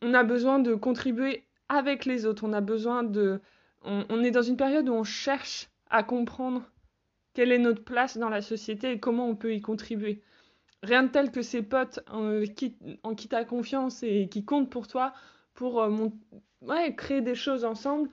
on 0.02 0.14
a 0.14 0.24
besoin 0.24 0.58
de 0.58 0.74
contribuer 0.74 1.44
avec 1.68 2.04
les 2.04 2.26
autres. 2.26 2.44
On 2.44 2.52
a 2.52 2.60
besoin 2.60 3.04
de. 3.04 3.40
On 4.08 4.22
est 4.22 4.30
dans 4.30 4.42
une 4.42 4.56
période 4.56 4.88
où 4.88 4.92
on 4.92 5.04
cherche 5.04 5.68
à 5.90 6.02
comprendre 6.02 6.62
quelle 7.34 7.52
est 7.52 7.58
notre 7.58 7.84
place 7.84 8.18
dans 8.18 8.28
la 8.28 8.42
société 8.42 8.92
et 8.92 9.00
comment 9.00 9.28
on 9.28 9.36
peut 9.36 9.54
y 9.54 9.60
contribuer 9.60 10.22
rien 10.82 11.04
de 11.04 11.08
tel 11.08 11.30
que 11.30 11.42
ses 11.42 11.62
potes 11.62 12.00
en 12.10 12.42
qui, 12.42 12.76
en 13.02 13.14
qui 13.14 13.28
t'as 13.28 13.44
confiance 13.44 14.02
et 14.02 14.28
qui 14.28 14.44
comptent 14.44 14.70
pour 14.70 14.86
toi 14.88 15.12
pour 15.54 15.82
euh, 15.82 16.08
créer 16.96 17.20
des 17.20 17.34
choses 17.34 17.64
ensemble 17.64 18.10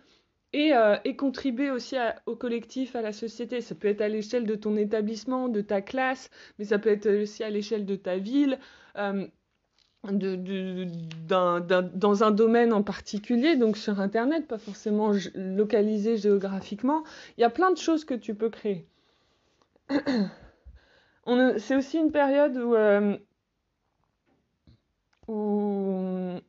et, 0.54 0.74
euh, 0.74 0.98
contribuer 1.18 1.70
aussi 1.70 1.96
au 2.26 2.36
collectif, 2.36 2.96
à 2.96 3.02
la 3.02 3.12
société. 3.12 3.62
Ça 3.62 3.76
peut 3.76 3.90
être 3.90 4.02
à 4.02 4.08
l'échelle 4.08 4.46
de 4.46 4.56
ton 4.56 4.78
établissement, 4.78 5.50
de 5.50 5.62
ta 5.62 5.82
classe, 5.82 6.30
mais 6.58 6.66
ça 6.66 6.80
peut 6.80 6.90
être 6.90 7.10
aussi 7.24 7.44
à 7.44 7.50
l'échelle 7.50 7.86
de 7.86 7.96
ta 7.96 8.18
ville. 8.18 8.58
Euh, 8.98 9.28
dans 10.12 12.24
un 12.24 12.32
domaine 12.32 12.74
en 12.74 12.84
particulier, 12.84 13.56
donc 13.56 13.78
sur 13.78 14.00
Internet, 14.00 14.48
pas 14.48 14.58
forcément 14.58 15.12
localisé 15.34 16.18
géographiquement. 16.18 17.04
Il 17.38 17.42
y 17.42 17.44
a 17.44 17.50
plein 17.50 17.72
de 17.72 17.78
choses 17.78 18.06
que 18.06 18.14
tu 18.14 18.36
peux 18.36 18.50
créer. 18.50 18.88
c'est 21.58 21.76
aussi 21.76 21.98
une 21.98 22.12
période 22.12 22.58
euh, 22.58 23.18
où 25.28 26.40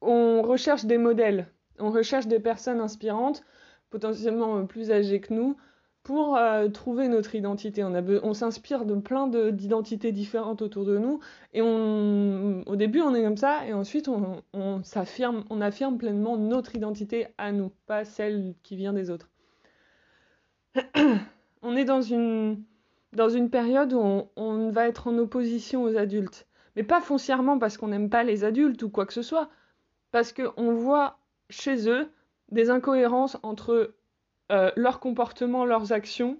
on 0.00 0.42
recherche 0.42 0.84
des 0.84 0.98
modèles, 0.98 1.48
on 1.78 1.90
recherche 1.90 2.26
des 2.26 2.40
personnes 2.40 2.80
inspirantes, 2.80 3.44
potentiellement 3.90 4.66
plus 4.66 4.90
âgées 4.90 5.20
que 5.20 5.32
nous, 5.32 5.56
pour 6.08 6.38
euh, 6.38 6.68
trouver 6.68 7.06
notre 7.06 7.34
identité. 7.34 7.84
On, 7.84 7.92
on 8.22 8.32
s'inspire 8.32 8.86
de 8.86 8.94
plein 8.94 9.26
d'identités 9.26 10.10
différentes 10.10 10.62
autour 10.62 10.86
de 10.86 10.96
nous, 10.96 11.20
et 11.52 11.60
on, 11.60 12.62
au 12.64 12.76
début 12.76 13.02
on 13.02 13.14
est 13.14 13.22
comme 13.22 13.36
ça, 13.36 13.66
et 13.66 13.74
ensuite 13.74 14.08
on, 14.08 14.42
on, 14.54 14.80
on 15.50 15.60
affirme 15.60 15.98
pleinement 15.98 16.38
notre 16.38 16.74
identité 16.74 17.26
à 17.36 17.52
nous, 17.52 17.70
pas 17.86 18.06
celle 18.06 18.54
qui 18.62 18.74
vient 18.74 18.94
des 18.94 19.10
autres. 19.10 19.28
on 21.62 21.76
est 21.76 21.84
dans 21.84 22.00
une 22.00 22.62
dans 23.12 23.28
une 23.28 23.50
période 23.50 23.92
où 23.92 24.30
on, 24.34 24.70
va 24.70 24.88
être 24.88 25.08
en 25.08 25.18
opposition 25.18 25.82
aux 25.82 25.94
adultes. 25.94 26.46
Mais 26.74 26.84
pas 26.84 27.02
foncièrement 27.02 27.58
parce 27.58 27.76
qu'on 27.76 27.88
n'aime 27.88 28.08
pas 28.08 28.24
les 28.24 28.44
adultes 28.44 28.82
ou 28.82 28.88
quoi 28.88 29.04
que 29.04 29.12
ce 29.12 29.20
soit, 29.20 29.50
parce 30.10 30.32
qu'on 30.32 30.72
voit 30.72 31.18
chez 31.50 31.86
eux 31.86 32.08
des 32.50 32.70
incohérences 32.70 33.36
entre 33.42 33.92
euh, 34.50 34.70
leur 34.76 35.00
comportement, 35.00 35.64
leurs 35.64 35.92
actions, 35.92 36.38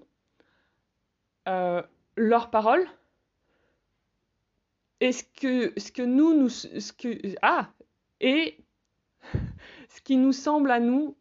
euh, 1.47 1.81
leurs 2.15 2.49
paroles, 2.49 2.87
et 4.99 5.11
ce 5.11 5.23
que, 5.23 5.79
ce 5.79 5.91
que 5.91 6.01
nous, 6.01 6.33
nous 6.33 6.49
ah, 7.41 7.69
et 8.19 8.57
ce 9.89 10.01
qui 10.01 10.17
nous 10.17 10.33
semble 10.33 10.71
à 10.71 10.79
nous 10.79 11.15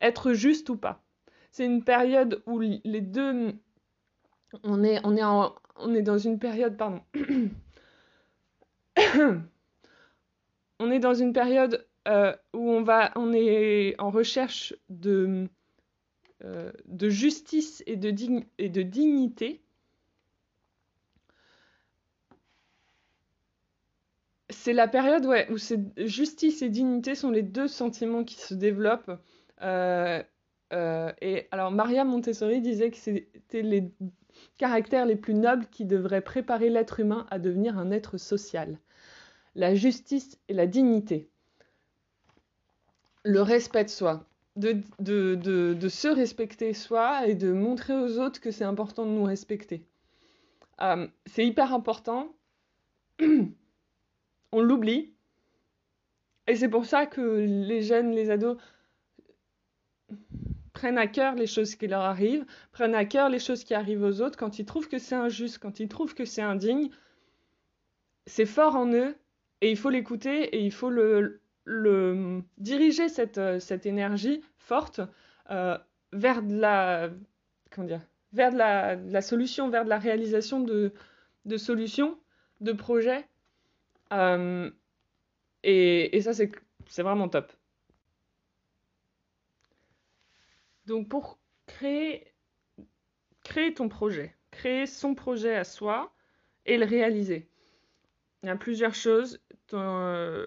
être 0.00 0.32
juste 0.32 0.68
ou 0.68 0.76
pas. 0.76 1.02
C'est 1.50 1.64
une 1.64 1.82
période 1.82 2.42
où 2.46 2.60
les 2.60 3.00
deux 3.00 3.54
on 4.62 4.84
est, 4.84 5.00
on 5.04 5.16
est, 5.16 5.24
on 5.76 5.94
est 5.94 6.02
dans 6.02 6.18
une 6.18 6.38
période, 6.38 6.76
pardon. 6.76 7.00
on 10.78 10.90
est 10.90 10.98
dans 10.98 11.14
une 11.14 11.32
période 11.32 11.86
euh, 12.08 12.36
où 12.52 12.70
on, 12.70 12.82
va, 12.82 13.12
on 13.16 13.32
est 13.32 13.94
en 13.98 14.10
recherche 14.10 14.74
de, 14.88 15.48
euh, 16.44 16.70
de 16.86 17.08
justice 17.08 17.82
et 17.86 17.96
de, 17.96 18.10
dignité. 18.10 19.62
C'est 24.50 24.74
la 24.74 24.86
période 24.86 25.24
où 25.24 25.56
justice 26.06 26.60
et 26.60 26.68
dignité 26.68 27.14
sont 27.14 27.30
les 27.30 27.42
deux 27.42 27.68
sentiments 27.68 28.22
qui 28.22 28.34
se 28.34 28.52
développent. 28.54 29.18
Euh, 29.62 30.22
et 30.72 31.46
alors 31.52 31.70
Maria 31.70 32.04
Montessori 32.04 32.60
disait 32.60 32.90
que 32.90 32.96
c'était 32.96 33.62
les 33.62 33.90
caractères 34.58 35.06
les 35.06 35.16
plus 35.16 35.34
nobles 35.34 35.66
qui 35.70 35.86
devraient 35.86 36.20
préparer 36.20 36.68
l'être 36.68 37.00
humain 37.00 37.26
à 37.30 37.38
devenir 37.38 37.78
un 37.78 37.90
être 37.90 38.18
social. 38.18 38.78
La 39.54 39.74
justice 39.74 40.38
et 40.48 40.54
la 40.54 40.66
dignité. 40.66 41.30
Le 43.24 43.40
respect 43.40 43.84
de 43.84 43.90
soi. 43.90 44.26
De, 44.56 44.82
de, 44.98 45.88
se 45.88 46.08
respecter 46.08 46.72
soi 46.72 47.26
et 47.26 47.34
de 47.34 47.52
montrer 47.52 47.94
aux 47.94 48.18
autres 48.18 48.40
que 48.40 48.50
c'est 48.50 48.64
important 48.64 49.04
de 49.04 49.10
nous 49.10 49.24
respecter. 49.24 49.84
Euh, 50.80 51.06
c'est 51.26 51.46
hyper 51.46 51.74
important. 51.74 52.34
On 54.52 54.60
l'oublie. 54.60 55.12
Et 56.46 56.56
c'est 56.56 56.70
pour 56.70 56.86
ça 56.86 57.04
que 57.06 57.20
les 57.20 57.82
jeunes, 57.82 58.12
les 58.12 58.30
ados 58.30 58.56
prennent 60.72 60.98
à 60.98 61.06
cœur 61.06 61.34
les 61.34 61.46
choses 61.46 61.74
qui 61.74 61.86
leur 61.86 62.02
arrivent, 62.02 62.44
prennent 62.70 62.94
à 62.94 63.04
cœur 63.04 63.28
les 63.28 63.38
choses 63.38 63.64
qui 63.64 63.74
arrivent 63.74 64.02
aux 64.02 64.20
autres, 64.20 64.38
quand 64.38 64.58
ils 64.58 64.66
trouvent 64.66 64.88
que 64.88 64.98
c'est 64.98 65.14
injuste, 65.14 65.58
quand 65.58 65.80
ils 65.80 65.88
trouvent 65.88 66.14
que 66.14 66.24
c'est 66.24 66.42
indigne, 66.42 66.90
c'est 68.26 68.46
fort 68.46 68.76
en 68.76 68.92
eux 68.92 69.16
et 69.62 69.70
il 69.70 69.76
faut 69.76 69.90
l'écouter 69.90 70.54
et 70.54 70.60
il 70.60 70.72
faut 70.72 70.90
le, 70.90 71.40
diriger 71.66 73.08
cette, 73.08 73.40
cette 73.60 73.86
énergie 73.86 74.42
forte 74.58 75.00
euh, 75.50 75.78
vers 76.12 76.42
de 76.42 76.58
la 76.58 77.10
solution, 79.22 79.68
vers 79.68 79.84
de 79.84 79.88
la 79.88 79.98
réalisation 79.98 80.60
de, 80.60 80.92
solutions, 81.56 82.18
de 82.60 82.72
projets. 82.72 83.26
Euh, 84.12 84.70
et, 85.62 86.20
ça, 86.20 86.32
c'est 86.32 87.02
vraiment 87.02 87.28
top. 87.28 87.52
Donc 90.86 91.08
pour 91.08 91.38
créer, 91.66 92.32
créer 93.42 93.74
ton 93.74 93.88
projet, 93.88 94.36
créer 94.52 94.86
son 94.86 95.16
projet 95.16 95.56
à 95.56 95.64
soi 95.64 96.12
et 96.64 96.78
le 96.78 96.86
réaliser. 96.86 97.48
Il 98.42 98.46
y 98.46 98.50
a 98.50 98.56
plusieurs 98.56 98.94
choses. 98.94 99.40
Euh, 99.72 100.46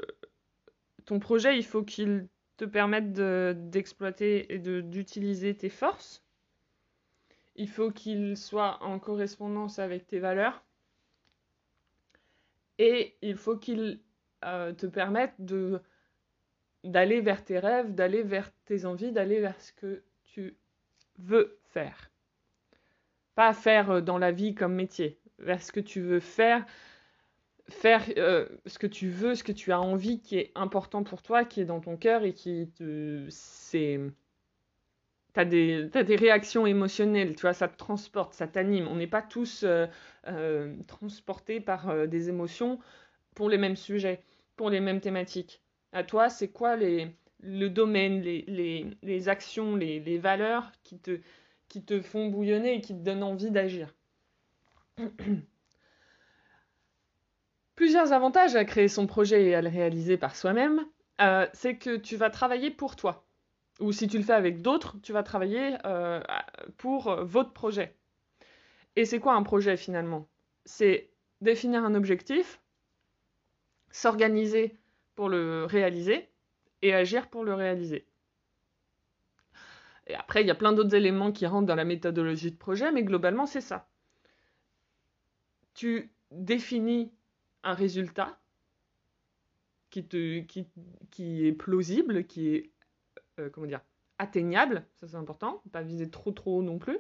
projet, 1.18 1.58
il 1.58 1.66
faut 1.66 1.84
qu'il 1.84 2.28
te 2.58 2.66
permette 2.66 3.14
d'exploiter 3.14 4.54
et 4.54 4.60
d'utiliser 4.60 5.56
tes 5.56 5.70
forces. 5.70 6.24
Il 7.56 7.68
faut 7.68 7.90
qu'il 7.90 8.38
soit 8.38 8.84
en 8.84 9.00
correspondance 9.00 9.80
avec 9.80 10.06
tes 10.06 10.20
valeurs. 10.20 10.64
Et 12.78 13.16
il 13.22 13.36
faut 13.36 13.58
qu'il 13.58 14.00
euh, 14.46 14.72
te 14.74 14.86
permette 14.86 15.34
d'aller 16.84 17.22
vers 17.22 17.44
tes 17.44 17.60
rêves, 17.60 17.96
d'aller 17.96 18.24
vers 18.24 18.52
tes 18.66 18.86
envies, 18.86 19.12
d'aller 19.12 19.40
vers 19.40 19.60
ce 19.60 19.74
que 19.74 20.04
tu 20.26 20.56
veux 21.18 21.60
faire. 21.66 22.12
Pas 23.36 23.54
faire 23.54 24.02
dans 24.02 24.18
la 24.18 24.32
vie 24.32 24.54
comme 24.54 24.76
métier, 24.76 25.20
vers 25.40 25.62
ce 25.62 25.72
que 25.72 25.80
tu 25.80 26.02
veux 26.02 26.20
faire, 26.20 26.66
faire 27.70 28.04
euh, 28.18 28.48
ce 28.66 28.80
que 28.80 28.88
tu 28.88 29.10
veux, 29.10 29.36
ce 29.36 29.44
que 29.44 29.52
tu 29.52 29.72
as 29.72 29.82
envie, 29.82 30.22
qui 30.22 30.38
est 30.38 30.52
important 30.56 31.04
pour 31.04 31.22
toi, 31.22 31.46
qui 31.46 31.62
est 31.62 31.66
dans 31.66 31.80
ton 31.80 31.98
cœur 31.98 32.24
et 32.24 32.34
qui 32.34 32.70
te. 32.76 33.26
C'est. 33.30 34.00
T'as 35.34 35.46
des, 35.46 35.90
as 35.94 36.04
des 36.04 36.16
réactions 36.16 36.66
émotionnelles, 36.66 37.36
tu 37.36 37.42
vois, 37.42 37.54
ça 37.54 37.68
te 37.68 37.78
transporte, 37.78 38.34
ça 38.34 38.48
t'anime. 38.48 38.88
On 38.88 38.96
n'est 38.96 39.08
pas 39.08 39.22
tous 39.22 39.64
euh, 39.64 39.86
euh, 40.28 40.76
transportés 40.88 41.60
par 41.60 42.08
des 42.08 42.30
émotions 42.30 42.80
pour 43.36 43.50
les 43.50 43.60
mêmes 43.60 43.76
sujets, 43.76 44.24
pour 44.56 44.70
les 44.72 44.80
mêmes 44.80 45.02
thématiques. 45.02 45.62
À 45.94 46.04
toi, 46.04 46.30
c'est 46.30 46.50
quoi 46.50 46.76
les, 46.76 47.16
le 47.42 47.68
domaine, 47.68 48.22
les, 48.22 48.44
les, 48.48 48.88
les 49.04 49.30
actions, 49.30 49.76
les, 49.76 50.00
les, 50.00 50.18
valeurs 50.18 50.72
qui 50.84 50.98
te, 51.00 51.20
qui 51.68 51.84
te 51.84 52.02
font 52.02 52.28
bouillonner 52.28 52.76
et 52.76 52.82
qui 52.82 52.94
te 52.94 53.04
donnent 53.04 53.24
envie 53.24 53.52
d'agir? 53.52 53.94
plusieurs 57.80 58.12
avantages 58.12 58.58
à 58.58 58.66
créer 58.66 58.90
son 58.90 59.08
projet 59.08 59.46
et 59.46 59.56
à 59.56 59.62
le 59.62 59.70
réaliser 59.70 60.18
par 60.18 60.36
soi-même. 60.36 60.86
Euh, 61.22 61.48
c'est 61.54 61.78
que 61.78 61.96
tu 61.96 62.18
vas 62.18 62.30
travailler 62.30 62.72
pour 62.72 62.98
toi. 62.98 63.26
Ou 63.80 63.94
si 63.94 64.10
tu 64.10 64.18
le 64.18 64.24
fais 64.26 64.34
avec 64.34 64.62
d'autres, 64.62 64.98
tu 65.02 65.14
vas 65.14 65.24
travailler 65.24 65.78
euh, 65.86 66.20
pour 66.76 67.16
votre 67.24 67.54
projet. 67.54 67.96
Et 68.98 69.06
c'est 69.06 69.22
quoi 69.22 69.34
un 69.36 69.44
projet 69.44 69.78
finalement? 69.78 70.28
C'est 70.66 71.10
définir 71.40 71.86
un 71.86 71.96
objectif, 71.96 72.60
s'organiser 73.92 74.76
pour 75.16 75.30
le 75.30 75.64
réaliser 75.64 76.28
et 76.82 76.94
agir 76.94 77.30
pour 77.30 77.46
le 77.46 77.54
réaliser. 77.54 78.06
Et 80.08 80.16
après, 80.16 80.42
il 80.42 80.48
y 80.48 80.52
a 80.52 80.56
plein 80.56 80.74
d'autres 80.74 80.96
éléments 80.96 81.32
qui 81.32 81.46
rentrent 81.46 81.68
dans 81.68 81.76
la 81.76 81.86
méthodologie 81.86 82.52
de 82.52 82.58
projet, 82.58 82.92
mais 82.92 83.04
globalement, 83.04 83.46
c'est 83.46 83.62
ça. 83.62 83.88
Tu 85.76 86.12
définis 86.30 87.14
un 87.64 87.74
résultat 87.74 88.40
qui, 89.90 90.06
te, 90.06 90.40
qui, 90.42 90.68
qui 91.12 91.48
est 91.48 91.54
plausible, 91.54 92.26
qui 92.26 92.56
est 92.56 92.72
euh, 93.40 93.50
comment 93.50 93.68
dire, 93.68 93.82
atteignable, 94.18 94.86
ça 94.96 95.08
c'est 95.08 95.16
important, 95.16 95.62
pas 95.72 95.82
viser 95.82 96.10
trop 96.10 96.32
trop 96.32 96.62
non 96.62 96.78
plus, 96.78 97.00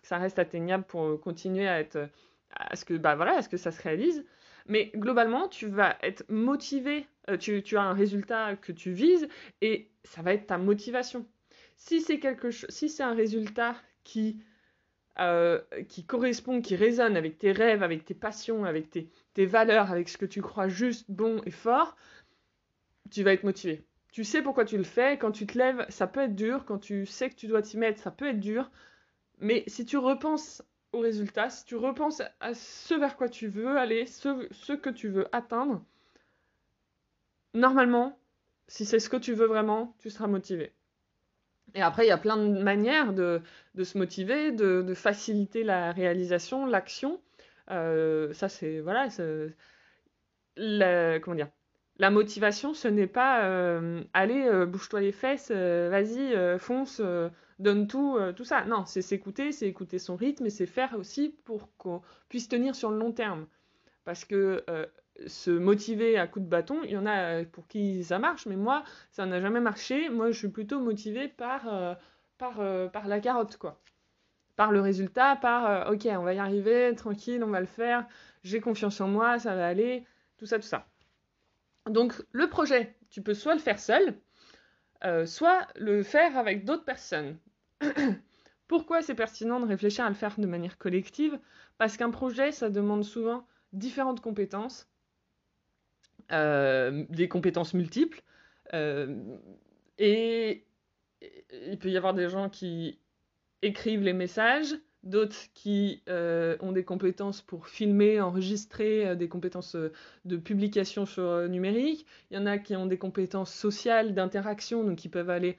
que 0.00 0.06
ça 0.06 0.18
reste 0.18 0.38
atteignable 0.38 0.84
pour 0.84 1.20
continuer 1.20 1.66
à 1.66 1.80
être 1.80 2.08
à 2.50 2.76
ce 2.76 2.84
que 2.84 2.94
bah 2.94 3.14
voilà, 3.14 3.36
à 3.36 3.42
ce 3.42 3.48
que 3.48 3.56
ça 3.56 3.72
se 3.72 3.82
réalise. 3.82 4.24
Mais 4.66 4.90
globalement, 4.94 5.48
tu 5.48 5.66
vas 5.66 5.96
être 6.02 6.24
motivé, 6.28 7.06
euh, 7.30 7.36
tu, 7.36 7.62
tu, 7.62 7.76
as 7.76 7.82
un 7.82 7.94
résultat 7.94 8.56
que 8.56 8.72
tu 8.72 8.92
vises 8.92 9.28
et 9.60 9.90
ça 10.04 10.22
va 10.22 10.34
être 10.34 10.46
ta 10.46 10.58
motivation. 10.58 11.26
Si 11.76 12.00
c'est 12.00 12.18
quelque 12.18 12.50
si 12.50 12.88
c'est 12.88 13.02
un 13.02 13.14
résultat 13.14 13.76
qui 14.04 14.40
euh, 15.20 15.60
qui 15.88 16.04
correspond, 16.04 16.60
qui 16.60 16.76
résonne 16.76 17.16
avec 17.16 17.38
tes 17.38 17.52
rêves, 17.52 17.82
avec 17.82 18.04
tes 18.04 18.14
passions, 18.14 18.64
avec 18.64 18.90
tes, 18.90 19.08
valeurs, 19.46 19.90
avec 19.90 20.08
ce 20.08 20.18
que 20.18 20.26
tu 20.26 20.42
crois 20.42 20.68
juste, 20.68 21.10
bon 21.10 21.40
et 21.44 21.50
fort, 21.50 21.96
tu 23.10 23.22
vas 23.22 23.32
être 23.32 23.44
motivé. 23.44 23.84
Tu 24.12 24.24
sais 24.24 24.42
pourquoi 24.42 24.64
tu 24.64 24.76
le 24.76 24.84
fais, 24.84 25.18
quand 25.18 25.32
tu 25.32 25.46
te 25.46 25.56
lèves, 25.56 25.84
ça 25.88 26.06
peut 26.06 26.20
être 26.20 26.34
dur, 26.34 26.64
quand 26.64 26.78
tu 26.78 27.06
sais 27.06 27.30
que 27.30 27.34
tu 27.34 27.46
dois 27.46 27.62
t'y 27.62 27.76
mettre, 27.76 28.00
ça 28.00 28.10
peut 28.10 28.28
être 28.28 28.40
dur, 28.40 28.70
mais 29.38 29.64
si 29.66 29.84
tu 29.84 29.96
repenses 29.96 30.62
au 30.92 31.00
résultat, 31.00 31.50
si 31.50 31.64
tu 31.64 31.76
repenses 31.76 32.22
à 32.40 32.54
ce 32.54 32.94
vers 32.94 33.16
quoi 33.16 33.28
tu 33.28 33.46
veux 33.46 33.76
aller, 33.76 34.06
ce, 34.06 34.72
que 34.72 34.90
tu 34.90 35.08
veux 35.08 35.28
atteindre, 35.34 35.84
normalement, 37.54 38.18
si 38.66 38.84
c'est 38.84 38.98
ce 38.98 39.08
que 39.08 39.16
tu 39.16 39.34
veux 39.34 39.46
vraiment, 39.46 39.94
tu 39.98 40.10
seras 40.10 40.26
motivé. 40.26 40.72
Et 41.74 41.82
après, 41.82 42.06
il 42.06 42.08
y 42.08 42.12
a 42.12 42.18
plein 42.18 42.36
de 42.38 42.62
manières 42.62 43.12
de, 43.12 43.42
se 43.82 43.98
motiver, 43.98 44.52
de, 44.52 44.94
faciliter 44.94 45.64
la 45.64 45.92
réalisation, 45.92 46.64
l'action. 46.64 47.20
Euh, 47.70 48.32
ça, 48.32 48.48
c'est. 48.48 48.80
Voilà. 48.80 49.08
La, 50.56 51.20
comment 51.20 51.36
dire 51.36 51.50
La 51.98 52.10
motivation, 52.10 52.74
ce 52.74 52.88
n'est 52.88 53.06
pas 53.06 53.44
euh, 53.44 54.02
allez, 54.12 54.44
euh, 54.46 54.66
bouge-toi 54.66 55.00
les 55.00 55.12
fesses, 55.12 55.52
euh, 55.54 55.88
vas-y, 55.90 56.58
fonce, 56.58 57.00
donne 57.58 57.86
tout, 57.86 58.18
tout 58.36 58.44
ça. 58.44 58.64
Non, 58.64 58.84
c'est 58.86 59.02
s'écouter, 59.02 59.52
c'est 59.52 59.66
écouter 59.68 59.98
son 59.98 60.16
rythme 60.16 60.46
et 60.46 60.50
c'est 60.50 60.66
faire 60.66 60.94
aussi 60.98 61.34
pour 61.44 61.74
qu'on 61.76 62.02
puisse 62.28 62.48
tenir 62.48 62.74
sur 62.74 62.90
le 62.90 62.98
long 62.98 63.12
terme. 63.12 63.46
Parce 64.04 64.24
que 64.24 64.64
se 65.26 65.50
motiver 65.50 66.18
à 66.18 66.26
coup 66.26 66.40
de 66.40 66.46
bâton, 66.46 66.80
il 66.84 66.90
y 66.90 66.96
en 66.96 67.06
a 67.06 67.44
pour 67.44 67.66
qui 67.68 68.04
ça 68.04 68.18
marche, 68.18 68.46
mais 68.46 68.56
moi, 68.56 68.84
ça 69.10 69.26
n'a 69.26 69.40
jamais 69.40 69.60
marché. 69.60 70.08
Moi, 70.10 70.30
je 70.30 70.38
suis 70.38 70.48
plutôt 70.48 70.80
motivée 70.80 71.28
par, 71.28 71.96
par 72.38 73.08
la 73.08 73.20
carotte, 73.20 73.56
quoi. 73.56 73.80
Par 74.58 74.72
le 74.72 74.82
résultat, 74.82 75.36
par 75.36 75.88
euh, 75.88 75.94
ok, 75.94 76.06
on 76.10 76.22
va 76.22 76.34
y 76.34 76.38
arriver, 76.38 76.94
tranquille, 76.94 77.42
on 77.42 77.50
va 77.50 77.60
le 77.60 77.66
faire, 77.66 78.06
j'ai 78.42 78.60
confiance 78.60 79.00
en 79.00 79.08
moi, 79.08 79.38
ça 79.38 79.54
va 79.54 79.66
aller, 79.66 80.04
tout 80.36 80.44
ça, 80.44 80.58
tout 80.58 80.66
ça. 80.66 80.86
Donc, 81.88 82.14
le 82.32 82.46
projet, 82.50 82.94
tu 83.08 83.22
peux 83.22 83.32
soit 83.32 83.54
le 83.54 83.60
faire 83.60 83.78
seul, 83.78 84.14
soit 85.26 85.66
le 85.76 86.02
faire 86.02 86.36
avec 86.36 86.66
d'autres 86.66 86.84
personnes. 86.84 87.38
Pourquoi 88.68 89.00
c'est 89.00 89.14
pertinent 89.14 89.60
de 89.60 89.66
réfléchir 89.66 90.04
à 90.04 90.10
le 90.10 90.14
faire 90.14 90.38
de 90.38 90.46
manière 90.46 90.76
collective? 90.76 91.38
Parce 91.78 91.96
qu'un 91.96 92.10
projet, 92.10 92.52
ça 92.52 92.68
demande 92.68 93.04
souvent 93.04 93.46
différentes 93.72 94.20
compétences 94.20 94.86
euh, 96.30 97.06
des 97.08 97.28
compétences 97.28 97.72
multiples. 97.72 98.22
Euh, 98.74 99.16
et 99.96 100.66
il 101.22 101.78
peut 101.78 101.88
y 101.88 101.96
avoir 101.96 102.12
des 102.12 102.28
gens 102.28 102.50
qui 102.50 102.98
écrivent 103.62 104.02
les 104.02 104.12
messages, 104.12 104.74
d'autres 105.02 105.36
qui 105.54 106.02
euh, 106.08 106.56
ont 106.60 106.72
des 106.72 106.84
compétences 106.84 107.42
pour 107.42 107.68
filmer, 107.68 108.20
enregistrer, 108.20 109.08
euh, 109.08 109.14
des 109.14 109.28
compétences 109.28 109.74
euh, 109.74 109.92
de 110.24 110.36
publication 110.36 111.06
sur 111.06 111.48
numérique. 111.48 112.06
Il 112.30 112.36
y 112.36 112.40
en 112.40 112.46
a 112.46 112.58
qui 112.58 112.76
ont 112.76 112.86
des 112.86 112.98
compétences 112.98 113.52
sociales, 113.52 114.14
d'interaction, 114.14 114.84
donc 114.84 114.96
qui 114.96 115.08
peuvent 115.08 115.30
aller 115.30 115.56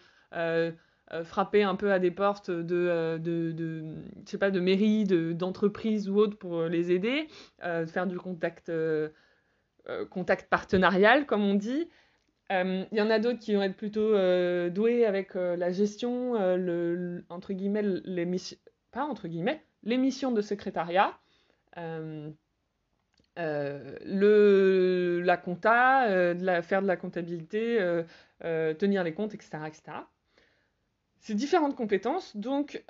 frapper 1.23 1.63
un 1.63 1.73
peu 1.73 1.91
à 1.91 1.97
des 1.97 2.11
portes 2.11 2.51
de, 2.51 3.17
de, 3.17 3.51
de 3.51 3.83
je 4.25 4.29
sais 4.29 4.37
pas, 4.37 4.51
de 4.51 4.59
mairie, 4.59 5.05
d'entreprise 5.05 6.07
ou 6.07 6.17
autres 6.17 6.37
pour 6.37 6.65
les 6.65 6.91
aider, 6.91 7.27
faire 7.59 8.05
du 8.05 8.17
contact 8.19 8.71
contact 10.11 10.49
partenarial, 10.51 11.25
comme 11.25 11.43
on 11.43 11.55
dit. 11.55 11.89
Il 12.49 12.55
euh, 12.55 12.83
y 12.91 13.01
en 13.01 13.09
a 13.09 13.19
d'autres 13.19 13.39
qui 13.39 13.53
vont 13.53 13.61
être 13.61 13.77
plutôt 13.77 14.15
euh, 14.15 14.69
doués 14.69 15.05
avec 15.05 15.35
la 15.35 15.71
gestion, 15.71 16.33
entre 17.29 17.53
guillemets, 17.53 17.83
les 17.83 18.25
missions, 18.25 18.57
pas 18.91 19.03
entre 19.03 19.27
guillemets, 19.27 19.63
missions 19.83 20.31
de 20.31 20.41
secrétariat. 20.41 21.17
Euh, 21.77 22.31
la 24.03 25.37
compta, 25.37 26.33
faire 26.61 26.81
de 26.81 26.87
la 26.87 26.97
comptabilité, 26.97 27.79
euh, 27.79 28.73
tenir 28.73 29.03
les 29.03 29.13
comptes, 29.13 29.33
etc. 29.33 29.59
etc. 29.67 29.83
C'est 31.21 31.35
différentes 31.35 31.75
compétences, 31.75 32.35
donc 32.35 32.83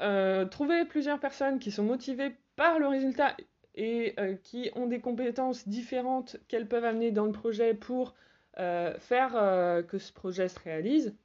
trouver 0.51 0.85
plusieurs 0.85 1.19
personnes 1.19 1.59
qui 1.59 1.71
sont 1.71 1.83
motivées 1.83 2.35
par 2.55 2.79
le 2.79 2.87
résultat 2.87 3.35
et 3.79 4.13
euh, 4.19 4.35
qui 4.35 4.69
ont 4.75 4.87
des 4.87 4.99
compétences 4.99 5.67
différentes 5.67 6.37
qu'elles 6.47 6.67
peuvent 6.67 6.83
amener 6.83 7.11
dans 7.11 7.25
le 7.25 7.31
projet 7.31 7.73
pour 7.73 8.13
euh, 8.57 8.97
faire 8.99 9.35
euh, 9.35 9.83
que 9.83 9.97
ce 9.97 10.11
projet 10.11 10.49
se 10.49 10.59
réalise, 10.59 11.15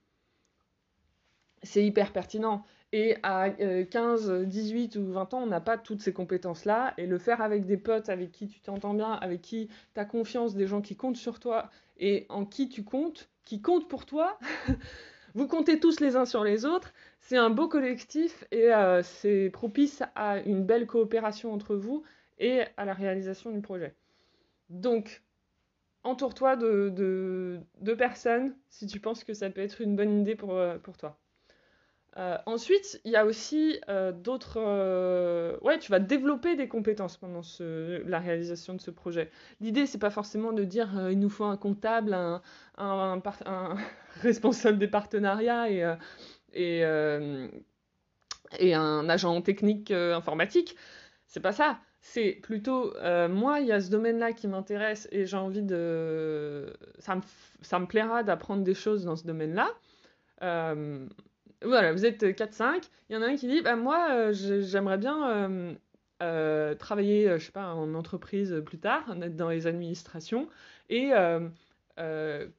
c'est 1.63 1.85
hyper 1.85 2.13
pertinent. 2.13 2.65
Et 2.93 3.17
à 3.25 3.51
15, 3.51 4.45
18 4.47 4.97
ou 4.97 5.07
20 5.11 5.35
ans, 5.35 5.43
on 5.43 5.47
n'a 5.47 5.61
pas 5.61 5.77
toutes 5.77 6.01
ces 6.01 6.13
compétences-là. 6.13 6.95
Et 6.97 7.07
le 7.07 7.19
faire 7.19 7.43
avec 7.43 7.67
des 7.67 7.77
potes 7.77 8.09
avec 8.09 8.31
qui 8.31 8.47
tu 8.47 8.61
t'entends 8.61 8.95
bien, 8.95 9.13
avec 9.13 9.43
qui 9.43 9.69
tu 9.95 10.01
as 10.01 10.05
confiance, 10.05 10.55
des 10.55 10.69
gens 10.69 10.81
qui 10.81 10.95
comptent 10.95 11.17
sur 11.17 11.41
toi 11.41 11.71
et 11.97 12.27
en 12.29 12.45
qui 12.45 12.69
tu 12.69 12.85
comptes, 12.85 13.31
qui 13.45 13.61
comptent 13.61 13.89
pour 13.89 14.07
toi, 14.07 14.39
vous 15.35 15.49
comptez 15.49 15.81
tous 15.81 15.99
les 15.99 16.15
uns 16.15 16.25
sur 16.25 16.45
les 16.45 16.65
autres. 16.65 16.93
C'est 17.19 17.37
un 17.37 17.51
beau 17.51 17.67
collectif 17.67 18.45
et 18.53 18.73
euh, 18.73 19.03
c'est 19.03 19.51
propice 19.51 20.03
à 20.15 20.39
une 20.39 20.65
belle 20.65 20.87
coopération 20.87 21.53
entre 21.53 21.75
vous 21.75 22.05
et 22.39 22.63
à 22.77 22.85
la 22.85 22.95
réalisation 22.95 23.51
du 23.51 23.61
projet. 23.61 23.97
Donc, 24.69 25.23
entoure-toi 26.05 26.57
de, 26.57 27.61
de, 27.81 27.95
personnes 27.95 28.55
si 28.69 28.87
tu 28.87 29.01
penses 29.01 29.25
que 29.25 29.35
ça 29.35 29.51
peut 29.51 29.63
être 29.63 29.81
une 29.81 29.97
bonne 29.97 30.21
idée 30.21 30.37
pour, 30.37 30.53
euh, 30.55 30.77
toi. 30.99 31.19
Euh, 32.17 32.39
ensuite, 32.47 33.01
il 33.05 33.11
y 33.11 33.17
a 33.17 33.25
aussi 33.25 33.81
euh, 33.89 34.13
d'autres... 34.13 34.61
Ouais, 35.63 35.79
tu 35.79 35.91
vas 35.91 35.99
développer 35.99 36.55
des 36.55 36.69
compétences 36.69 37.17
pendant 37.17 37.41
la 37.59 38.19
réalisation 38.21 38.75
de 38.75 38.81
ce 38.81 38.91
projet. 38.91 39.31
L'idée, 39.61 39.87
c'est 39.87 39.99
pas 39.99 40.11
forcément 40.11 40.53
de 40.53 40.63
dire 40.63 41.09
il 41.11 41.19
nous 41.19 41.31
faut 41.31 41.45
un 41.45 41.57
comptable, 41.57 42.15
un, 42.77 43.23
responsable 44.21 44.79
des 44.79 44.89
partenariats 44.89 45.71
et, 45.71 45.95
et, 46.53 46.83
et 48.61 48.75
un 48.75 49.09
agent 49.09 49.41
technique 49.41 49.91
informatique. 49.91 50.77
C'est 51.27 51.41
pas 51.41 51.53
ça 51.53 51.81
c'est 52.07 52.33
plutôt 52.33 52.95
euh, 52.99 53.29
moi, 53.29 53.61
il 53.61 53.67
y 53.67 53.73
a 53.73 53.81
ce 53.81 53.91
domaine-là 53.91 54.33
qui 54.35 54.47
m'intéresse 54.47 55.09
et 55.11 55.25
j'ai 55.25 55.39
envie 55.39 55.63
de. 55.63 56.71
Ça 56.99 57.17
me, 57.17 57.23
ça 57.63 57.79
me 57.79 57.87
plaira 57.87 58.23
d'apprendre 58.23 58.63
des 58.63 58.75
choses 58.75 59.05
dans 59.07 59.17
ce 59.17 59.27
domaine-là. 59.27 59.71
Euh, 60.43 61.07
voilà, 61.63 61.93
vous 61.95 62.05
êtes 62.05 62.23
4-5, 62.23 62.83
il 63.09 63.15
y 63.15 63.17
en 63.17 63.23
a 63.23 63.27
un 63.27 63.37
qui 63.37 63.49
dit 63.49 63.63
bah, 63.63 63.77
Moi, 63.77 64.07
euh, 64.11 64.33
j'aimerais 64.35 64.99
bien 64.99 65.77
travailler, 66.79 67.39
je 67.39 67.47
sais 67.47 67.53
pas, 67.53 67.73
en 67.73 67.95
entreprise 67.95 68.63
plus 68.67 68.79
tard, 68.79 69.05
être 69.23 69.37
dans 69.37 69.49
les 69.49 69.67
administrations 69.67 70.49
et 70.91 71.11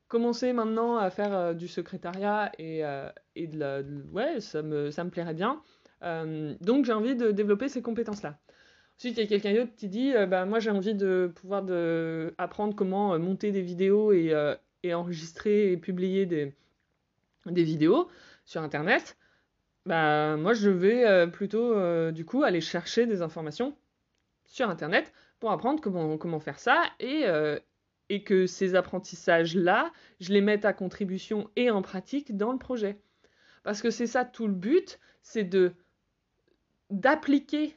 commencer 0.07 0.53
maintenant 0.53 0.97
à 0.97 1.11
faire 1.11 1.53
du 1.53 1.67
secrétariat 1.67 2.51
et, 2.57 2.81
et 3.35 3.47
de 3.47 3.59
la. 3.59 3.81
ouais, 4.11 4.41
ça 4.41 4.63
me, 4.63 4.89
ça 4.89 5.03
me 5.03 5.11
plairait 5.11 5.35
bien. 5.35 5.61
donc 6.01 6.85
j'ai 6.85 6.93
envie 6.93 7.15
de 7.15 7.29
développer 7.29 7.69
ces 7.69 7.83
compétences-là. 7.83 8.39
Ensuite, 8.97 9.17
il 9.17 9.21
y 9.21 9.23
a 9.23 9.27
quelqu'un 9.27 9.53
d'autre 9.53 9.75
qui 9.75 9.89
dit 9.89 10.13
euh, 10.13 10.25
bah, 10.25 10.45
Moi, 10.45 10.59
j'ai 10.59 10.71
envie 10.71 10.95
de 10.95 11.31
pouvoir 11.35 11.63
de, 11.63 12.33
apprendre 12.37 12.75
comment 12.75 13.13
euh, 13.13 13.19
monter 13.19 13.51
des 13.51 13.61
vidéos 13.61 14.13
et, 14.13 14.33
euh, 14.33 14.55
et 14.83 14.93
enregistrer 14.93 15.71
et 15.71 15.77
publier 15.77 16.25
des, 16.25 16.53
des, 17.45 17.63
vidéos 17.63 18.09
sur 18.45 18.61
Internet. 18.61 19.17
Bah, 19.85 20.37
moi, 20.37 20.53
je 20.53 20.69
vais 20.69 21.27
plutôt, 21.29 21.75
du 22.11 22.25
coup, 22.25 22.43
aller 22.43 22.61
chercher 22.61 23.05
des 23.05 23.21
informations 23.21 23.77
sur 24.45 24.69
Internet 24.69 25.13
pour 25.39 25.51
apprendre 25.51 25.79
comment, 25.81 26.17
comment 26.17 26.39
faire 26.39 26.57
ça 26.57 26.81
et, 26.99 27.25
et 28.09 28.23
que 28.23 28.47
ces 28.47 28.73
apprentissages-là, 28.73 29.91
je 30.19 30.33
les 30.33 30.41
mette 30.41 30.65
à 30.65 30.73
contribution 30.73 31.51
et 31.55 31.69
en 31.69 31.83
pratique 31.83 32.35
dans 32.35 32.51
le 32.51 32.57
projet. 32.57 32.99
Parce 33.63 33.83
que 33.83 33.91
c'est 33.91 34.07
ça 34.07 34.25
tout 34.25 34.47
le 34.47 34.53
but, 34.53 34.99
c'est 35.21 35.43
de 35.43 35.73
d'appliquer 36.89 37.75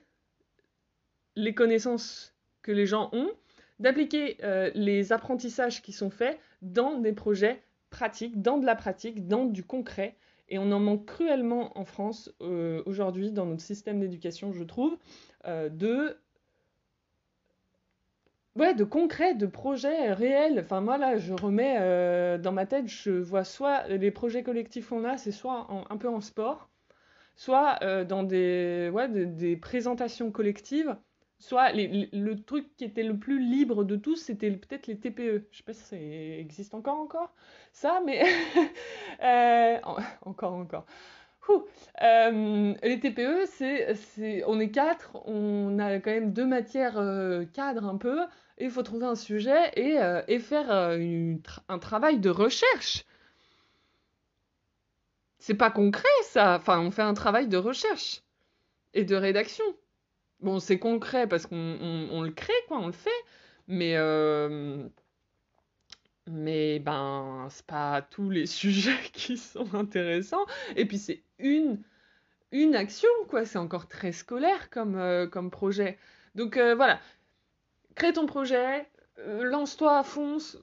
les 1.39 1.55
connaissances 1.55 2.35
que 2.63 2.73
les 2.73 2.85
gens 2.85 3.09
ont, 3.13 3.31
d'appliquer 3.79 4.39
euh, 4.43 4.71
les 4.75 5.13
apprentissages 5.13 5.83
qui 5.83 5.93
sont 5.93 6.11
faits 6.11 6.39
dans 6.63 6.99
des 6.99 7.13
projets 7.13 7.63
pratiques, 7.91 8.43
dans 8.43 8.59
de 8.59 8.67
la 8.67 8.75
pratique, 8.75 9.29
dans 9.29 9.45
du 9.45 9.65
concret. 9.65 10.17
Et 10.49 10.59
on 10.59 10.73
en 10.73 10.81
manque 10.81 11.07
cruellement 11.07 11.79
en 11.79 11.85
France 11.85 12.33
euh, 12.41 12.83
aujourd'hui 12.87 13.31
dans 13.31 13.47
notre 13.47 13.63
système 13.63 14.01
d'éducation, 14.01 14.53
je 14.53 14.65
trouve, 14.65 14.97
euh, 15.47 15.69
de 15.69 16.17
ouais, 18.57 18.75
de 18.75 18.85
concret, 18.85 19.35
de 19.35 19.47
projets 19.47 20.13
réels. 20.13 20.59
Enfin, 20.59 20.81
moi, 20.81 20.99
là, 20.99 21.17
je 21.17 21.33
remets 21.35 22.39
dans 22.39 22.53
ma 22.53 22.67
tête, 22.67 22.89
je 22.89 23.13
vois 23.13 23.45
soit 23.45 23.87
les 23.87 24.11
projets 24.11 24.43
collectifs 24.43 24.89
qu'on 24.89 25.05
a, 25.05 25.17
c'est 25.19 25.31
soit 25.31 25.69
un 25.89 25.97
peu 25.97 26.09
en 26.09 26.21
sport, 26.21 26.69
soit 27.37 27.79
dans 28.05 28.25
des, 28.25 29.59
présentations 29.61 30.33
collectives 30.33 30.97
soit 31.39 31.73
le 31.73 32.35
truc 32.35 32.75
qui 32.77 32.85
était 32.85 33.03
le 33.03 33.17
plus 33.17 33.39
libre 33.39 33.85
de 33.85 33.97
tous, 33.97 34.17
c'était 34.17 34.51
peut-être 34.51 34.87
les 34.87 34.99
TPE. 34.99 35.47
Je 35.51 35.59
sais 35.59 35.63
pas 35.65 35.73
si 35.73 35.83
ça 35.83 35.97
existe 35.97 36.75
encore, 36.75 36.99
encore, 36.99 37.33
ça, 37.73 38.01
mais 38.05 38.23
euh, 39.23 39.79
encore, 40.23 40.55
encore. 40.55 40.87
Euh, 42.03 42.75
les 42.83 43.01
TPE, 43.01 43.47
c'est, 43.47 44.45
on 44.47 44.61
est 44.61 44.71
quatre, 44.71 45.17
on 45.27 45.79
a 45.79 45.99
quand 45.99 46.11
même 46.11 46.33
deux 46.33 46.47
matières 46.47 46.99
euh, 46.99 47.47
cadres 47.47 47.87
un 47.87 47.97
peu, 47.97 48.21
et 48.59 48.65
il 48.65 48.71
faut 48.71 48.83
trouver 48.83 49.07
un 49.07 49.15
sujet 49.15 49.73
et, 49.75 50.39
faire 50.41 50.71
un 50.71 51.79
travail 51.79 52.19
de 52.19 52.29
recherche. 52.31 53.05
C'est 55.39 55.55
pas 55.55 55.71
concret 55.71 56.07
ça, 56.25 56.57
enfin 56.57 56.81
on 56.81 56.91
fait 56.91 57.03
un 57.03 57.15
travail 57.15 57.49
de 57.49 57.57
recherche 57.57 58.23
et 58.93 59.05
de 59.05 59.17
rédaction. 59.17 59.65
Bon, 60.41 60.61
c'est 60.61 60.79
concret 60.79 61.27
parce 61.27 61.47
qu'on 61.47 62.23
le 62.23 62.31
crée, 62.31 62.53
quoi, 62.69 62.79
on 62.79 62.87
le 62.87 62.93
fait, 62.93 63.11
mais, 63.67 63.97
euh, 63.97 64.89
mais 66.29 66.79
ben, 66.79 67.49
c'est 67.51 67.67
pas 67.67 68.03
tous 68.03 68.31
les 68.31 68.47
sujets 68.47 68.99
qui 69.13 69.37
sont 69.37 69.75
intéressants. 69.75 70.47
Et 70.77 70.87
puis, 70.87 70.99
c'est 70.99 71.23
une, 71.39 71.83
action, 72.75 73.09
quoi, 73.29 73.45
c'est 73.45 73.59
encore 73.59 73.89
très 73.89 74.13
scolaire 74.13 74.71
comme, 74.71 74.97
euh, 74.97 75.27
projet. 75.51 75.99
Donc, 76.37 76.57
euh, 76.57 76.75
voilà, 76.77 77.01
crée 77.97 78.13
ton 78.13 78.27
projet, 78.27 78.89
lance-toi, 79.27 80.05
fonce, 80.05 80.57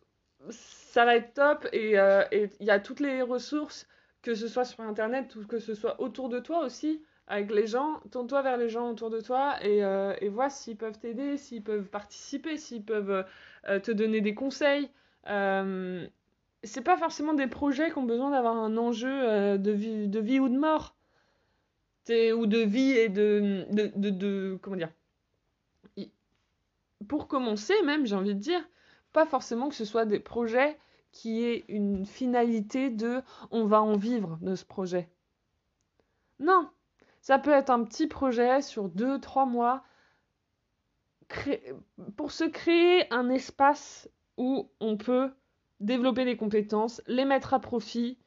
ça 0.50 1.04
va 1.06 1.18
être 1.18 1.34
top, 1.34 1.68
et 1.74 1.92
il 1.92 2.66
y 2.66 2.72
a 2.72 2.80
toutes 2.80 3.02
les 3.02 3.22
ressources, 3.22 3.88
que 4.22 4.36
ce 4.36 4.48
soit 4.48 4.66
sur 4.66 4.82
Internet 4.82 5.36
ou 5.36 5.46
que 5.46 5.60
ce 5.60 5.76
soit 5.76 6.00
autour 6.02 6.30
de 6.30 6.40
toi 6.40 6.64
aussi 6.66 7.02
avec 7.28 7.52
les 7.52 7.66
gens, 7.66 8.00
tourne-toi 8.12 8.42
vers 8.42 8.58
les 8.58 8.70
gens 8.70 8.92
autour 8.92 9.10
de 9.10 9.20
toi 9.20 9.56
et, 9.64 9.84
euh, 9.84 10.14
et 10.22 10.30
vois 10.30 10.50
s'ils 10.50 10.78
peuvent 10.78 11.00
t'aider, 11.00 11.38
s'ils 11.38 11.64
peuvent 11.64 11.90
participer, 11.90 12.58
s'ils 12.58 12.84
peuvent 12.84 13.26
euh, 13.68 13.80
te 13.80 13.92
donner 13.92 14.22
des 14.22 14.36
conseils. 14.36 14.90
Euh, 15.28 16.08
c'est 16.64 16.84
pas 16.84 16.98
forcément 16.98 17.34
des 17.34 17.48
projets 17.48 17.92
qui 17.92 17.98
ont 17.98 18.04
besoin 18.04 18.32
d'avoir 18.32 18.56
un 18.56 18.78
enjeu 18.78 19.10
euh, 19.10 19.58
de, 19.58 19.72
vie, 19.72 20.40
ou 20.40 20.50
de 20.50 20.58
mort. 20.58 20.96
Ou 22.10 22.46
de 22.46 22.60
vie 22.60 22.92
et 22.92 23.10
de, 23.10 23.66
de, 23.72 24.10
de 24.10 24.60
comment 24.62 24.76
dire. 24.76 24.92
Pour 27.08 27.28
commencer, 27.28 27.74
même, 27.84 28.06
j'ai 28.06 28.16
envie 28.16 28.36
de 28.36 28.40
dire, 28.40 28.62
pas 29.14 29.26
forcément 29.26 29.70
que 29.70 29.76
ce 29.76 29.86
soit 29.86 30.06
des 30.06 30.20
projets 30.20 30.78
qui 31.12 31.44
aient 31.44 31.66
une 31.68 32.06
finalité 32.06 32.90
de 32.90 33.22
on 33.50 33.66
va 33.66 33.82
en 33.82 33.96
vivre 33.96 34.38
de 34.42 34.56
ce 34.56 34.66
projet. 34.66 35.10
Non, 36.40 36.70
ça 37.26 37.40
peut 37.40 37.54
être 37.54 37.72
un 37.72 37.84
petit 37.84 38.06
projet 38.06 38.62
sur 38.62 38.88
deux, 38.88 39.20
trois 39.20 39.48
mois 39.48 39.84
pour 42.18 42.32
se 42.32 42.44
créer 42.44 43.12
un 43.12 43.32
espace 43.32 44.08
où 44.38 44.70
on 44.80 44.96
peut 44.96 45.34
développer 45.80 46.24
des 46.24 46.38
compétences, 46.38 47.02
les 47.08 47.26
mettre 47.26 47.56
à 47.56 47.60
profit, 47.60 48.20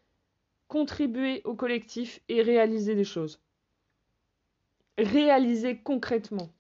contribuer 0.67 1.43
au 1.45 1.55
collectif 1.55 2.19
et 2.29 2.43
réaliser 2.43 2.97
des 2.97 3.05
choses. 3.05 3.41
Réaliser 4.99 5.79
concrètement. 5.79 6.51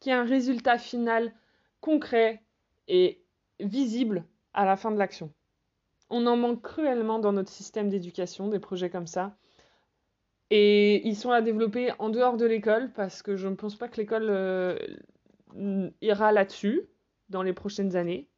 Qu'il 0.00 0.10
y 0.10 0.14
un 0.14 0.24
résultat 0.24 0.76
final 0.76 1.32
concret 1.80 2.42
et 2.86 3.24
visible 3.60 4.26
à 4.52 4.66
la 4.66 4.76
fin 4.76 4.90
de 4.90 4.98
l'action. 4.98 5.32
On 6.10 6.26
en 6.26 6.36
manque 6.36 6.60
cruellement 6.60 7.18
dans 7.18 7.32
notre 7.32 7.50
système 7.50 7.88
d'éducation, 7.88 8.48
des 8.48 8.60
projets 8.60 8.90
comme 8.90 9.06
ça. 9.06 9.38
Et 10.50 11.06
ils 11.06 11.16
sont 11.16 11.30
à 11.30 11.42
développer 11.42 11.92
en 11.98 12.08
dehors 12.08 12.36
de 12.36 12.46
l'école 12.46 12.92
parce 12.92 13.22
que 13.22 13.36
je 13.36 13.48
ne 13.48 13.54
pense 13.54 13.76
pas 13.76 13.88
que 13.88 13.96
l'école 13.96 14.28
euh, 14.28 14.78
ira 16.00 16.32
là-dessus 16.32 16.82
dans 17.30 17.42
les 17.42 17.52
prochaines 17.52 17.96
années. 17.96 18.28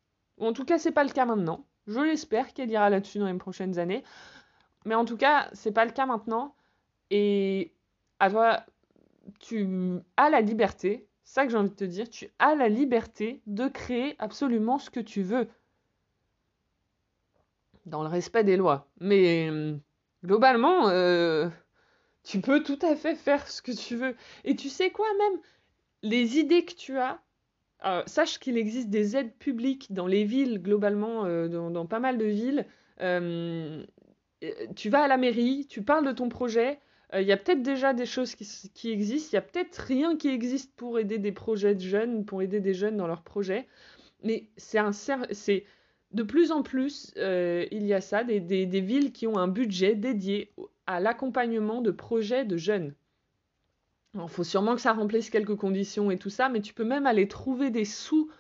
En 0.40 0.52
tout 0.52 0.64
cas, 0.64 0.78
c'est 0.78 0.92
pas 0.92 1.04
le 1.04 1.10
cas 1.10 1.26
maintenant. 1.26 1.66
Je 1.86 2.00
l'espère 2.00 2.52
qu'elle 2.54 2.70
ira 2.70 2.88
là-dessus 2.90 3.18
dans 3.18 3.26
les 3.26 3.38
prochaines 3.38 3.78
années. 3.78 4.04
Mais 4.84 4.94
en 4.94 5.04
tout 5.04 5.16
cas, 5.16 5.48
c'est 5.52 5.72
pas 5.72 5.84
le 5.84 5.90
cas 5.90 6.06
maintenant. 6.06 6.54
Et 7.10 7.72
à 8.20 8.30
toi, 8.30 8.64
tu 9.40 10.00
as 10.16 10.30
la 10.30 10.40
liberté, 10.40 11.06
ça 11.24 11.44
que 11.44 11.50
j'ai 11.50 11.58
envie 11.58 11.70
de 11.70 11.74
te 11.74 11.84
dire, 11.84 12.08
tu 12.08 12.28
as 12.38 12.54
la 12.54 12.68
liberté 12.68 13.42
de 13.46 13.68
créer 13.68 14.16
absolument 14.18 14.78
ce 14.78 14.90
que 14.90 15.00
tu 15.00 15.22
veux. 15.22 15.48
Dans 17.86 18.02
le 18.02 18.08
respect 18.08 18.44
des 18.44 18.56
lois. 18.56 18.86
Mais 19.00 19.50
globalement, 20.24 20.88
euh, 20.88 21.48
tu 22.24 22.40
peux 22.40 22.62
tout 22.62 22.78
à 22.82 22.96
fait 22.96 23.14
faire 23.14 23.48
ce 23.48 23.62
que 23.62 23.72
tu 23.72 23.96
veux. 23.96 24.14
Et 24.44 24.56
tu 24.56 24.68
sais 24.68 24.90
quoi, 24.90 25.06
même? 25.18 25.40
Les 26.02 26.38
idées 26.38 26.64
que 26.64 26.74
tu 26.74 26.98
as, 26.98 27.20
euh, 27.84 28.02
sache 28.06 28.38
qu'il 28.38 28.58
existe 28.58 28.90
des 28.90 29.16
aides 29.16 29.32
publiques 29.38 29.92
dans 29.92 30.06
les 30.06 30.24
villes, 30.24 30.60
globalement, 30.60 31.24
euh, 31.26 31.48
dans, 31.48 31.86
pas 31.86 32.00
mal 32.00 32.18
de 32.18 32.24
villes. 32.24 32.66
Euh, 33.00 33.84
tu 34.74 34.90
vas 34.90 35.02
à 35.02 35.08
la 35.08 35.16
mairie, 35.16 35.66
tu 35.68 35.82
parles 35.82 36.06
de 36.06 36.12
ton 36.12 36.28
projet. 36.28 36.80
Il 37.14 37.22
y 37.22 37.32
a 37.32 37.38
peut-être 37.38 37.62
déjà 37.62 37.94
des 37.94 38.04
choses 38.04 38.34
qui, 38.34 38.46
qui 38.74 38.90
existent. 38.90 39.30
Il 39.32 39.34
y 39.36 39.38
a 39.38 39.42
peut-être 39.42 39.76
rien 39.76 40.16
qui 40.16 40.28
existe 40.28 40.74
pour 40.76 40.98
aider 40.98 41.18
des 41.18 41.32
projets 41.32 41.74
de 41.74 41.80
jeunes, 41.80 42.26
pour 42.26 42.42
aider 42.42 42.60
des 42.60 42.74
jeunes 42.74 42.98
dans 42.98 43.06
leurs 43.06 43.22
projets. 43.22 43.66
Mais 44.22 44.48
c'est 44.58 44.78
un 44.78 44.92
c'est 44.92 45.64
de 46.12 46.22
plus 46.22 46.52
en 46.52 46.62
plus, 46.62 47.12
il 47.16 47.86
y 47.86 47.94
a 47.94 48.00
ça, 48.02 48.24
des, 48.24 48.40
des, 48.40 48.66
des 48.66 48.80
villes 48.80 49.12
qui 49.12 49.26
ont 49.26 49.38
un 49.38 49.48
budget 49.48 49.94
dédié 49.94 50.52
à 50.88 51.00
l'accompagnement 51.00 51.82
de 51.82 51.90
projets 51.90 52.46
de 52.46 52.56
jeunes. 52.56 52.94
Il 54.14 54.26
faut 54.26 54.42
sûrement 54.42 54.74
que 54.74 54.80
ça 54.80 54.94
remplisse 54.94 55.28
quelques 55.28 55.54
conditions 55.54 56.10
et 56.10 56.16
tout 56.18 56.30
ça, 56.30 56.48
mais 56.48 56.62
tu 56.62 56.72
peux 56.72 56.84
même 56.84 57.06
aller 57.06 57.28
trouver 57.28 57.70
des 57.70 57.84
sous 57.84 58.30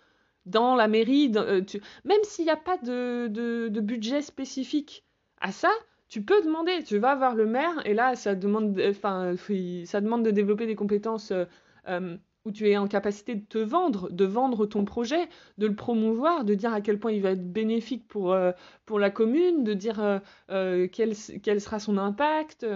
dans 0.46 0.74
la 0.74 0.88
mairie, 0.88 1.30
euh, 1.36 1.62
même 2.04 2.20
s'il 2.24 2.46
n'y 2.46 2.50
a 2.50 2.56
pas 2.56 2.78
de, 2.78 3.68
budget 3.80 4.22
spécifique 4.22 5.04
à 5.42 5.52
ça, 5.52 5.70
tu 6.08 6.22
peux 6.22 6.42
demander. 6.42 6.82
Tu 6.84 6.96
vas 6.96 7.14
voir 7.14 7.34
le 7.34 7.44
maire 7.44 7.82
et 7.84 7.92
là, 7.92 8.16
ça 8.16 8.34
demande, 8.34 8.80
enfin, 8.88 9.34
ça 9.84 10.00
demande 10.00 10.24
de 10.24 10.30
développer 10.30 10.66
des 10.66 10.74
compétences 10.74 11.32
euh, 11.32 11.44
euh, 11.88 12.16
où 12.48 12.50
tu 12.50 12.68
es 12.68 12.76
en 12.78 12.88
capacité 12.88 13.34
de 13.34 13.44
te 13.44 13.58
vendre, 13.58 14.10
de 14.10 14.24
vendre 14.24 14.64
ton 14.64 14.84
projet, 14.86 15.28
de 15.58 15.66
le 15.66 15.74
promouvoir, 15.74 16.44
de 16.44 16.54
dire 16.54 16.72
à 16.72 16.80
quel 16.80 16.98
point 16.98 17.12
il 17.12 17.20
va 17.20 17.32
être 17.32 17.52
bénéfique 17.52 18.08
pour, 18.08 18.32
euh, 18.32 18.52
pour 18.86 18.98
la 18.98 19.10
commune, 19.10 19.64
de 19.64 19.74
dire 19.74 20.00
euh, 20.00 20.18
euh, 20.50 20.88
quel, 20.90 21.14
quel, 21.42 21.60
sera 21.60 21.78
son 21.78 21.98
impact. 21.98 22.66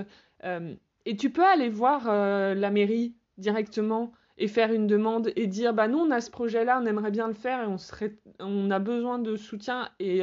et 1.07 1.17
tu 1.17 1.31
peux 1.31 1.45
aller 1.45 1.71
voir 1.71 2.07
la 2.07 2.71
mairie 2.71 3.15
directement 3.39 4.13
et 4.39 4.49
faire 4.49 4.73
une 4.73 4.87
demande 4.87 5.33
et 5.37 5.47
dire 5.47 5.73
bah 5.73 5.89
nous 5.89 5.99
on 5.99 6.11
a 6.11 6.21
ce 6.21 6.31
projet 6.31 6.65
là 6.65 6.81
on 6.83 6.87
aimerait 6.87 7.11
bien 7.11 7.29
le 7.29 7.35
faire 7.35 7.63
et 7.63 7.67
on 7.67 7.79
serait 7.79 8.17
on 8.41 8.71
a 8.71 8.79
besoin 8.79 9.19
de 9.19 9.37
soutien 9.37 9.89
et, 10.01 10.23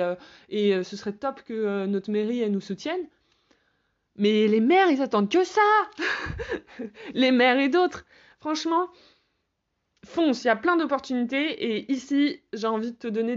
et 0.50 0.84
ce 0.84 0.96
serait 0.98 1.14
top 1.14 1.42
que 1.44 1.86
notre 1.86 2.12
mairie 2.12 2.42
elle 2.42 2.52
nous 2.52 2.62
soutienne 2.62 3.08
mais 4.18 4.48
les 4.48 4.60
maires 4.60 4.92
ils 4.92 5.02
attendent 5.02 5.30
que 5.30 5.44
ça 5.44 5.62
les 7.14 7.32
maires 7.32 7.60
et 7.60 7.70
d'autres 7.70 8.06
franchement 8.40 8.90
fonce 10.06 10.44
il 10.44 10.48
y 10.48 10.50
a 10.50 10.56
plein 10.56 10.78
d'opportunités 10.78 11.52
et 11.64 11.92
ici 11.92 12.42
j'ai 12.54 12.68
envie 12.68 12.92
de 12.92 12.98
te 12.98 13.08
donner 13.08 13.36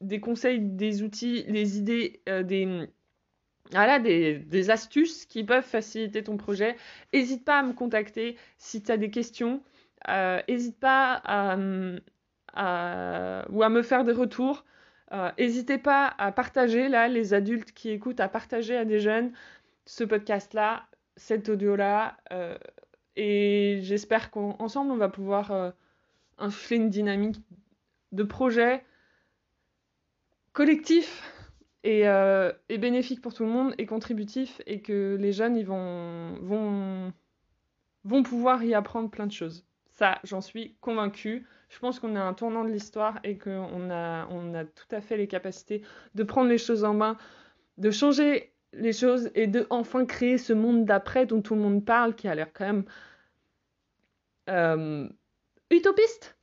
des, 0.00 0.20
conseils 0.20 0.60
des 0.60 1.02
outils 1.02 1.44
des 1.44 1.78
idées 1.78 2.20
des 2.26 2.88
voilà, 3.72 3.98
des, 3.98 4.70
astuces 4.70 5.26
qui 5.26 5.44
peuvent 5.44 5.64
faciliter 5.64 6.22
ton 6.24 6.36
projet. 6.36 6.76
N'hésite 7.12 7.44
pas 7.44 7.58
à 7.60 7.62
me 7.62 7.72
contacter 7.72 8.36
si 8.58 8.82
tu 8.82 8.90
as 8.90 8.96
des 8.96 9.10
questions. 9.10 9.62
N'hésite 10.48 10.76
euh, 10.76 10.80
pas 10.80 11.14
à, 11.24 11.56
me 11.56 12.00
faire 13.82 14.04
des 14.04 14.12
retours. 14.12 14.64
N'hésitez 15.38 15.74
euh, 15.74 15.78
pas 15.78 16.14
à 16.18 16.32
partager, 16.32 16.88
là, 16.88 17.08
les 17.08 17.34
adultes 17.34 17.72
qui 17.72 17.90
écoutent, 17.90 18.20
à 18.20 18.28
partager 18.28 18.76
à 18.76 18.84
des 18.84 19.00
jeunes 19.00 19.32
ce 19.86 20.04
podcast-là, 20.04 20.86
cet 21.16 21.48
audio-là. 21.48 22.16
Euh, 22.32 22.56
et 23.16 23.80
j'espère 23.82 24.30
qu'ensemble, 24.30 24.92
on 24.92 24.96
va 24.96 25.08
pouvoir 25.08 25.74
insuffler 26.40 26.76
une 26.76 26.90
dynamique 26.90 27.40
de 28.12 28.22
projet 28.22 28.84
collectif 30.52 31.32
et, 31.84 32.00
et, 32.68 32.78
bénéfique 32.78 33.22
pour 33.22 33.32
tout 33.32 33.44
le 33.44 33.50
monde 33.50 33.74
et 33.78 33.86
contributif 33.86 34.60
et 34.66 34.82
que 34.82 35.16
les 35.18 35.32
jeunes 35.32 35.56
ils 35.56 35.64
vont, 35.64 36.34
vont, 36.40 37.12
vont 38.04 38.22
pouvoir 38.22 38.62
y 38.64 38.74
apprendre 38.74 39.10
plein 39.10 39.26
de 39.26 39.32
choses. 39.32 39.64
Ça, 39.90 40.18
j'en 40.24 40.40
suis 40.40 40.76
convaincue. 40.80 41.46
Je 41.68 41.78
pense 41.78 42.00
qu'on 42.00 42.16
a 42.16 42.20
un 42.20 42.34
tournant 42.34 42.64
de 42.64 42.70
l'histoire 42.70 43.20
et 43.22 43.38
qu'on 43.38 43.90
a, 43.90 44.26
on 44.30 44.54
a 44.54 44.64
tout 44.64 44.88
à 44.90 45.00
fait 45.00 45.16
les 45.16 45.28
capacités 45.28 45.82
de 46.14 46.22
prendre 46.22 46.48
les 46.48 46.58
choses 46.58 46.84
en 46.84 46.94
main, 46.94 47.16
de 47.78 47.90
changer 47.90 48.52
les 48.72 48.92
choses 48.92 49.30
et 49.34 49.46
de 49.46 49.66
enfin 49.70 50.04
créer 50.06 50.38
ce 50.38 50.52
monde 50.52 50.84
d'après 50.84 51.26
dont 51.26 51.42
tout 51.42 51.54
le 51.54 51.60
monde 51.60 51.84
parle, 51.84 52.14
qui 52.14 52.28
a 52.28 52.34
l'air 52.34 52.52
quand 52.52 52.64
même 52.64 52.84
euh, 54.48 55.08
utopiste, 55.70 56.36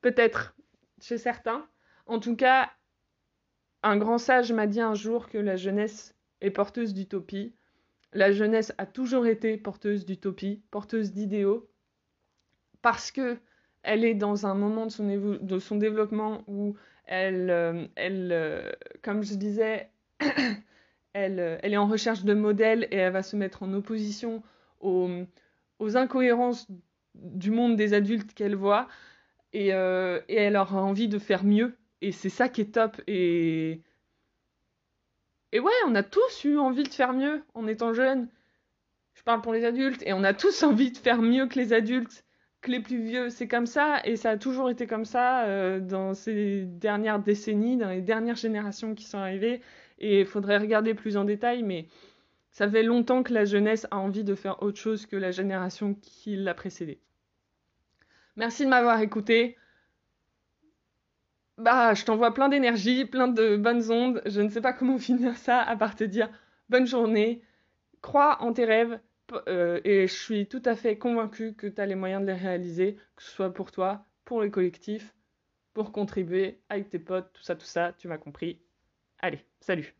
peut-être, 0.00 0.54
chez 1.00 1.18
certains. 1.18 1.66
En 2.06 2.20
tout 2.20 2.36
cas, 2.36 2.70
un 3.82 3.96
grand 3.96 4.18
sage 4.18 4.52
m'a 4.52 4.66
dit 4.66 4.80
un 4.80 4.94
jour 4.94 5.28
que 5.28 5.38
la 5.38 5.56
jeunesse 5.56 6.14
est 6.40 6.50
porteuse 6.50 6.94
d'utopie. 6.94 7.54
La 8.12 8.32
jeunesse 8.32 8.72
a 8.78 8.86
toujours 8.86 9.26
été 9.26 9.56
porteuse 9.56 10.04
d'utopie, 10.06 10.62
porteuse 10.70 11.12
d'idéaux, 11.12 11.68
parce 12.82 13.10
que 13.10 13.38
elle 13.82 14.04
est 14.04 14.14
dans 14.14 14.46
un 14.46 14.54
moment 14.54 14.86
de 14.86 15.58
son, 15.58 15.76
développement 15.76 16.42
où 16.46 16.74
elle, 17.04 17.50
euh, 17.50 17.86
euh, 17.98 18.72
comme 19.02 19.22
je 19.22 19.34
disais, 19.34 19.90
elle, 21.12 21.38
euh, 21.38 21.58
elle, 21.62 21.74
est 21.74 21.76
en 21.76 21.86
recherche 21.86 22.24
de 22.24 22.32
modèles 22.32 22.88
et 22.90 22.96
elle 22.96 23.12
va 23.12 23.22
se 23.22 23.36
mettre 23.36 23.62
en 23.62 23.72
opposition 23.74 24.42
aux 24.80 25.26
incohérences 25.96 26.66
du 27.14 27.50
monde 27.50 27.76
des 27.76 27.94
adultes 27.94 28.34
qu'elle 28.34 28.56
voit 28.56 28.88
et, 29.52 29.68
et, 29.68 30.34
elle 30.34 30.56
aura 30.56 30.82
envie 30.82 31.08
de 31.08 31.18
faire 31.18 31.44
mieux. 31.44 31.76
Et 32.00 32.12
c'est 32.12 32.28
ça 32.28 32.48
qui 32.48 32.60
est 32.62 32.74
top. 32.74 33.00
Et 33.06 33.80
et 35.52 35.60
ouais 35.60 35.72
on 35.86 35.94
a 35.94 36.02
tous 36.02 36.44
eu 36.44 36.58
envie 36.58 36.82
de 36.82 36.92
faire 36.92 37.12
mieux 37.12 37.42
en 37.54 37.66
étant 37.68 37.94
jeunes. 37.94 38.28
Je 39.14 39.22
parle 39.22 39.42
pour 39.42 39.52
les 39.52 39.64
adultes 39.64 40.02
et 40.04 40.12
on 40.12 40.24
a 40.24 40.34
tous 40.34 40.62
envie 40.64 40.90
de 40.90 40.98
faire 40.98 41.22
mieux 41.22 41.46
que 41.46 41.58
les 41.58 41.72
adultes 41.72 42.24
les 42.68 42.80
plus 42.80 43.02
vieux, 43.02 43.30
c'est 43.30 43.48
comme 43.48 43.66
ça, 43.66 44.00
et 44.04 44.16
ça 44.16 44.30
a 44.30 44.36
toujours 44.36 44.70
été 44.70 44.86
comme 44.86 45.04
ça 45.04 45.44
euh, 45.44 45.80
dans 45.80 46.14
ces 46.14 46.64
dernières 46.64 47.18
décennies, 47.18 47.76
dans 47.76 47.90
les 47.90 48.00
dernières 48.00 48.36
générations 48.36 48.94
qui 48.94 49.04
sont 49.04 49.18
arrivées, 49.18 49.60
et 49.98 50.20
il 50.20 50.26
faudrait 50.26 50.58
regarder 50.58 50.94
plus 50.94 51.16
en 51.16 51.24
détail, 51.24 51.62
mais 51.62 51.86
ça 52.54 52.70
fait 52.70 52.84
longtemps 52.84 53.24
que 53.24 53.34
la 53.34 53.44
jeunesse 53.44 53.86
a 53.90 53.98
envie 53.98 54.24
de 54.24 54.34
faire 54.34 54.62
autre 54.62 54.78
chose 54.78 55.06
que 55.06 55.16
la 55.16 55.32
génération 55.32 55.94
qui 55.94 56.36
l'a 56.36 56.54
précédée. 56.54 57.00
Merci 58.36 58.64
de 58.64 58.70
m'avoir 58.70 59.00
écouté. 59.00 59.56
Bah, 61.58 61.94
je 61.94 62.04
t'envoie 62.04 62.32
plein 62.32 62.48
d'énergie, 62.48 63.04
plein 63.04 63.28
de 63.28 63.56
bonnes 63.56 63.90
ondes. 63.90 64.22
Je 64.24 64.40
ne 64.40 64.48
sais 64.48 64.60
pas 64.60 64.72
comment 64.72 64.98
finir 65.10 65.36
ça 65.36 65.60
à 65.60 65.76
part 65.76 65.96
te 65.96 66.04
dire 66.04 66.30
bonne 66.68 66.86
journée, 66.86 67.42
crois 68.00 68.40
en 68.40 68.52
tes 68.52 68.64
rêves, 68.64 69.00
euh, 69.48 69.80
et 69.84 70.06
je 70.06 70.14
suis 70.14 70.46
tout 70.46 70.62
à 70.64 70.76
fait 70.76 70.96
convaincue 70.96 71.54
que 71.54 71.66
tu 71.66 71.80
as 71.80 71.86
les 71.86 71.96
moyens 71.96 72.22
de 72.22 72.28
les 72.28 72.34
réaliser, 72.34 72.96
que 73.16 73.22
ce 73.22 73.30
soit 73.30 73.52
pour 73.52 73.72
toi, 73.72 74.06
pour 74.24 74.40
le 74.40 74.48
collectif, 74.48 75.12
pour 75.72 75.90
contribuer 75.90 76.60
avec 76.68 76.88
tes 76.88 77.00
potes, 77.00 77.32
tout 77.32 77.42
ça, 77.42 77.56
tout 77.56 77.66
ça, 77.66 77.92
tu 77.98 78.06
m'as 78.06 78.18
compris. 78.18 78.60
Allez, 79.18 79.44
salut 79.60 79.94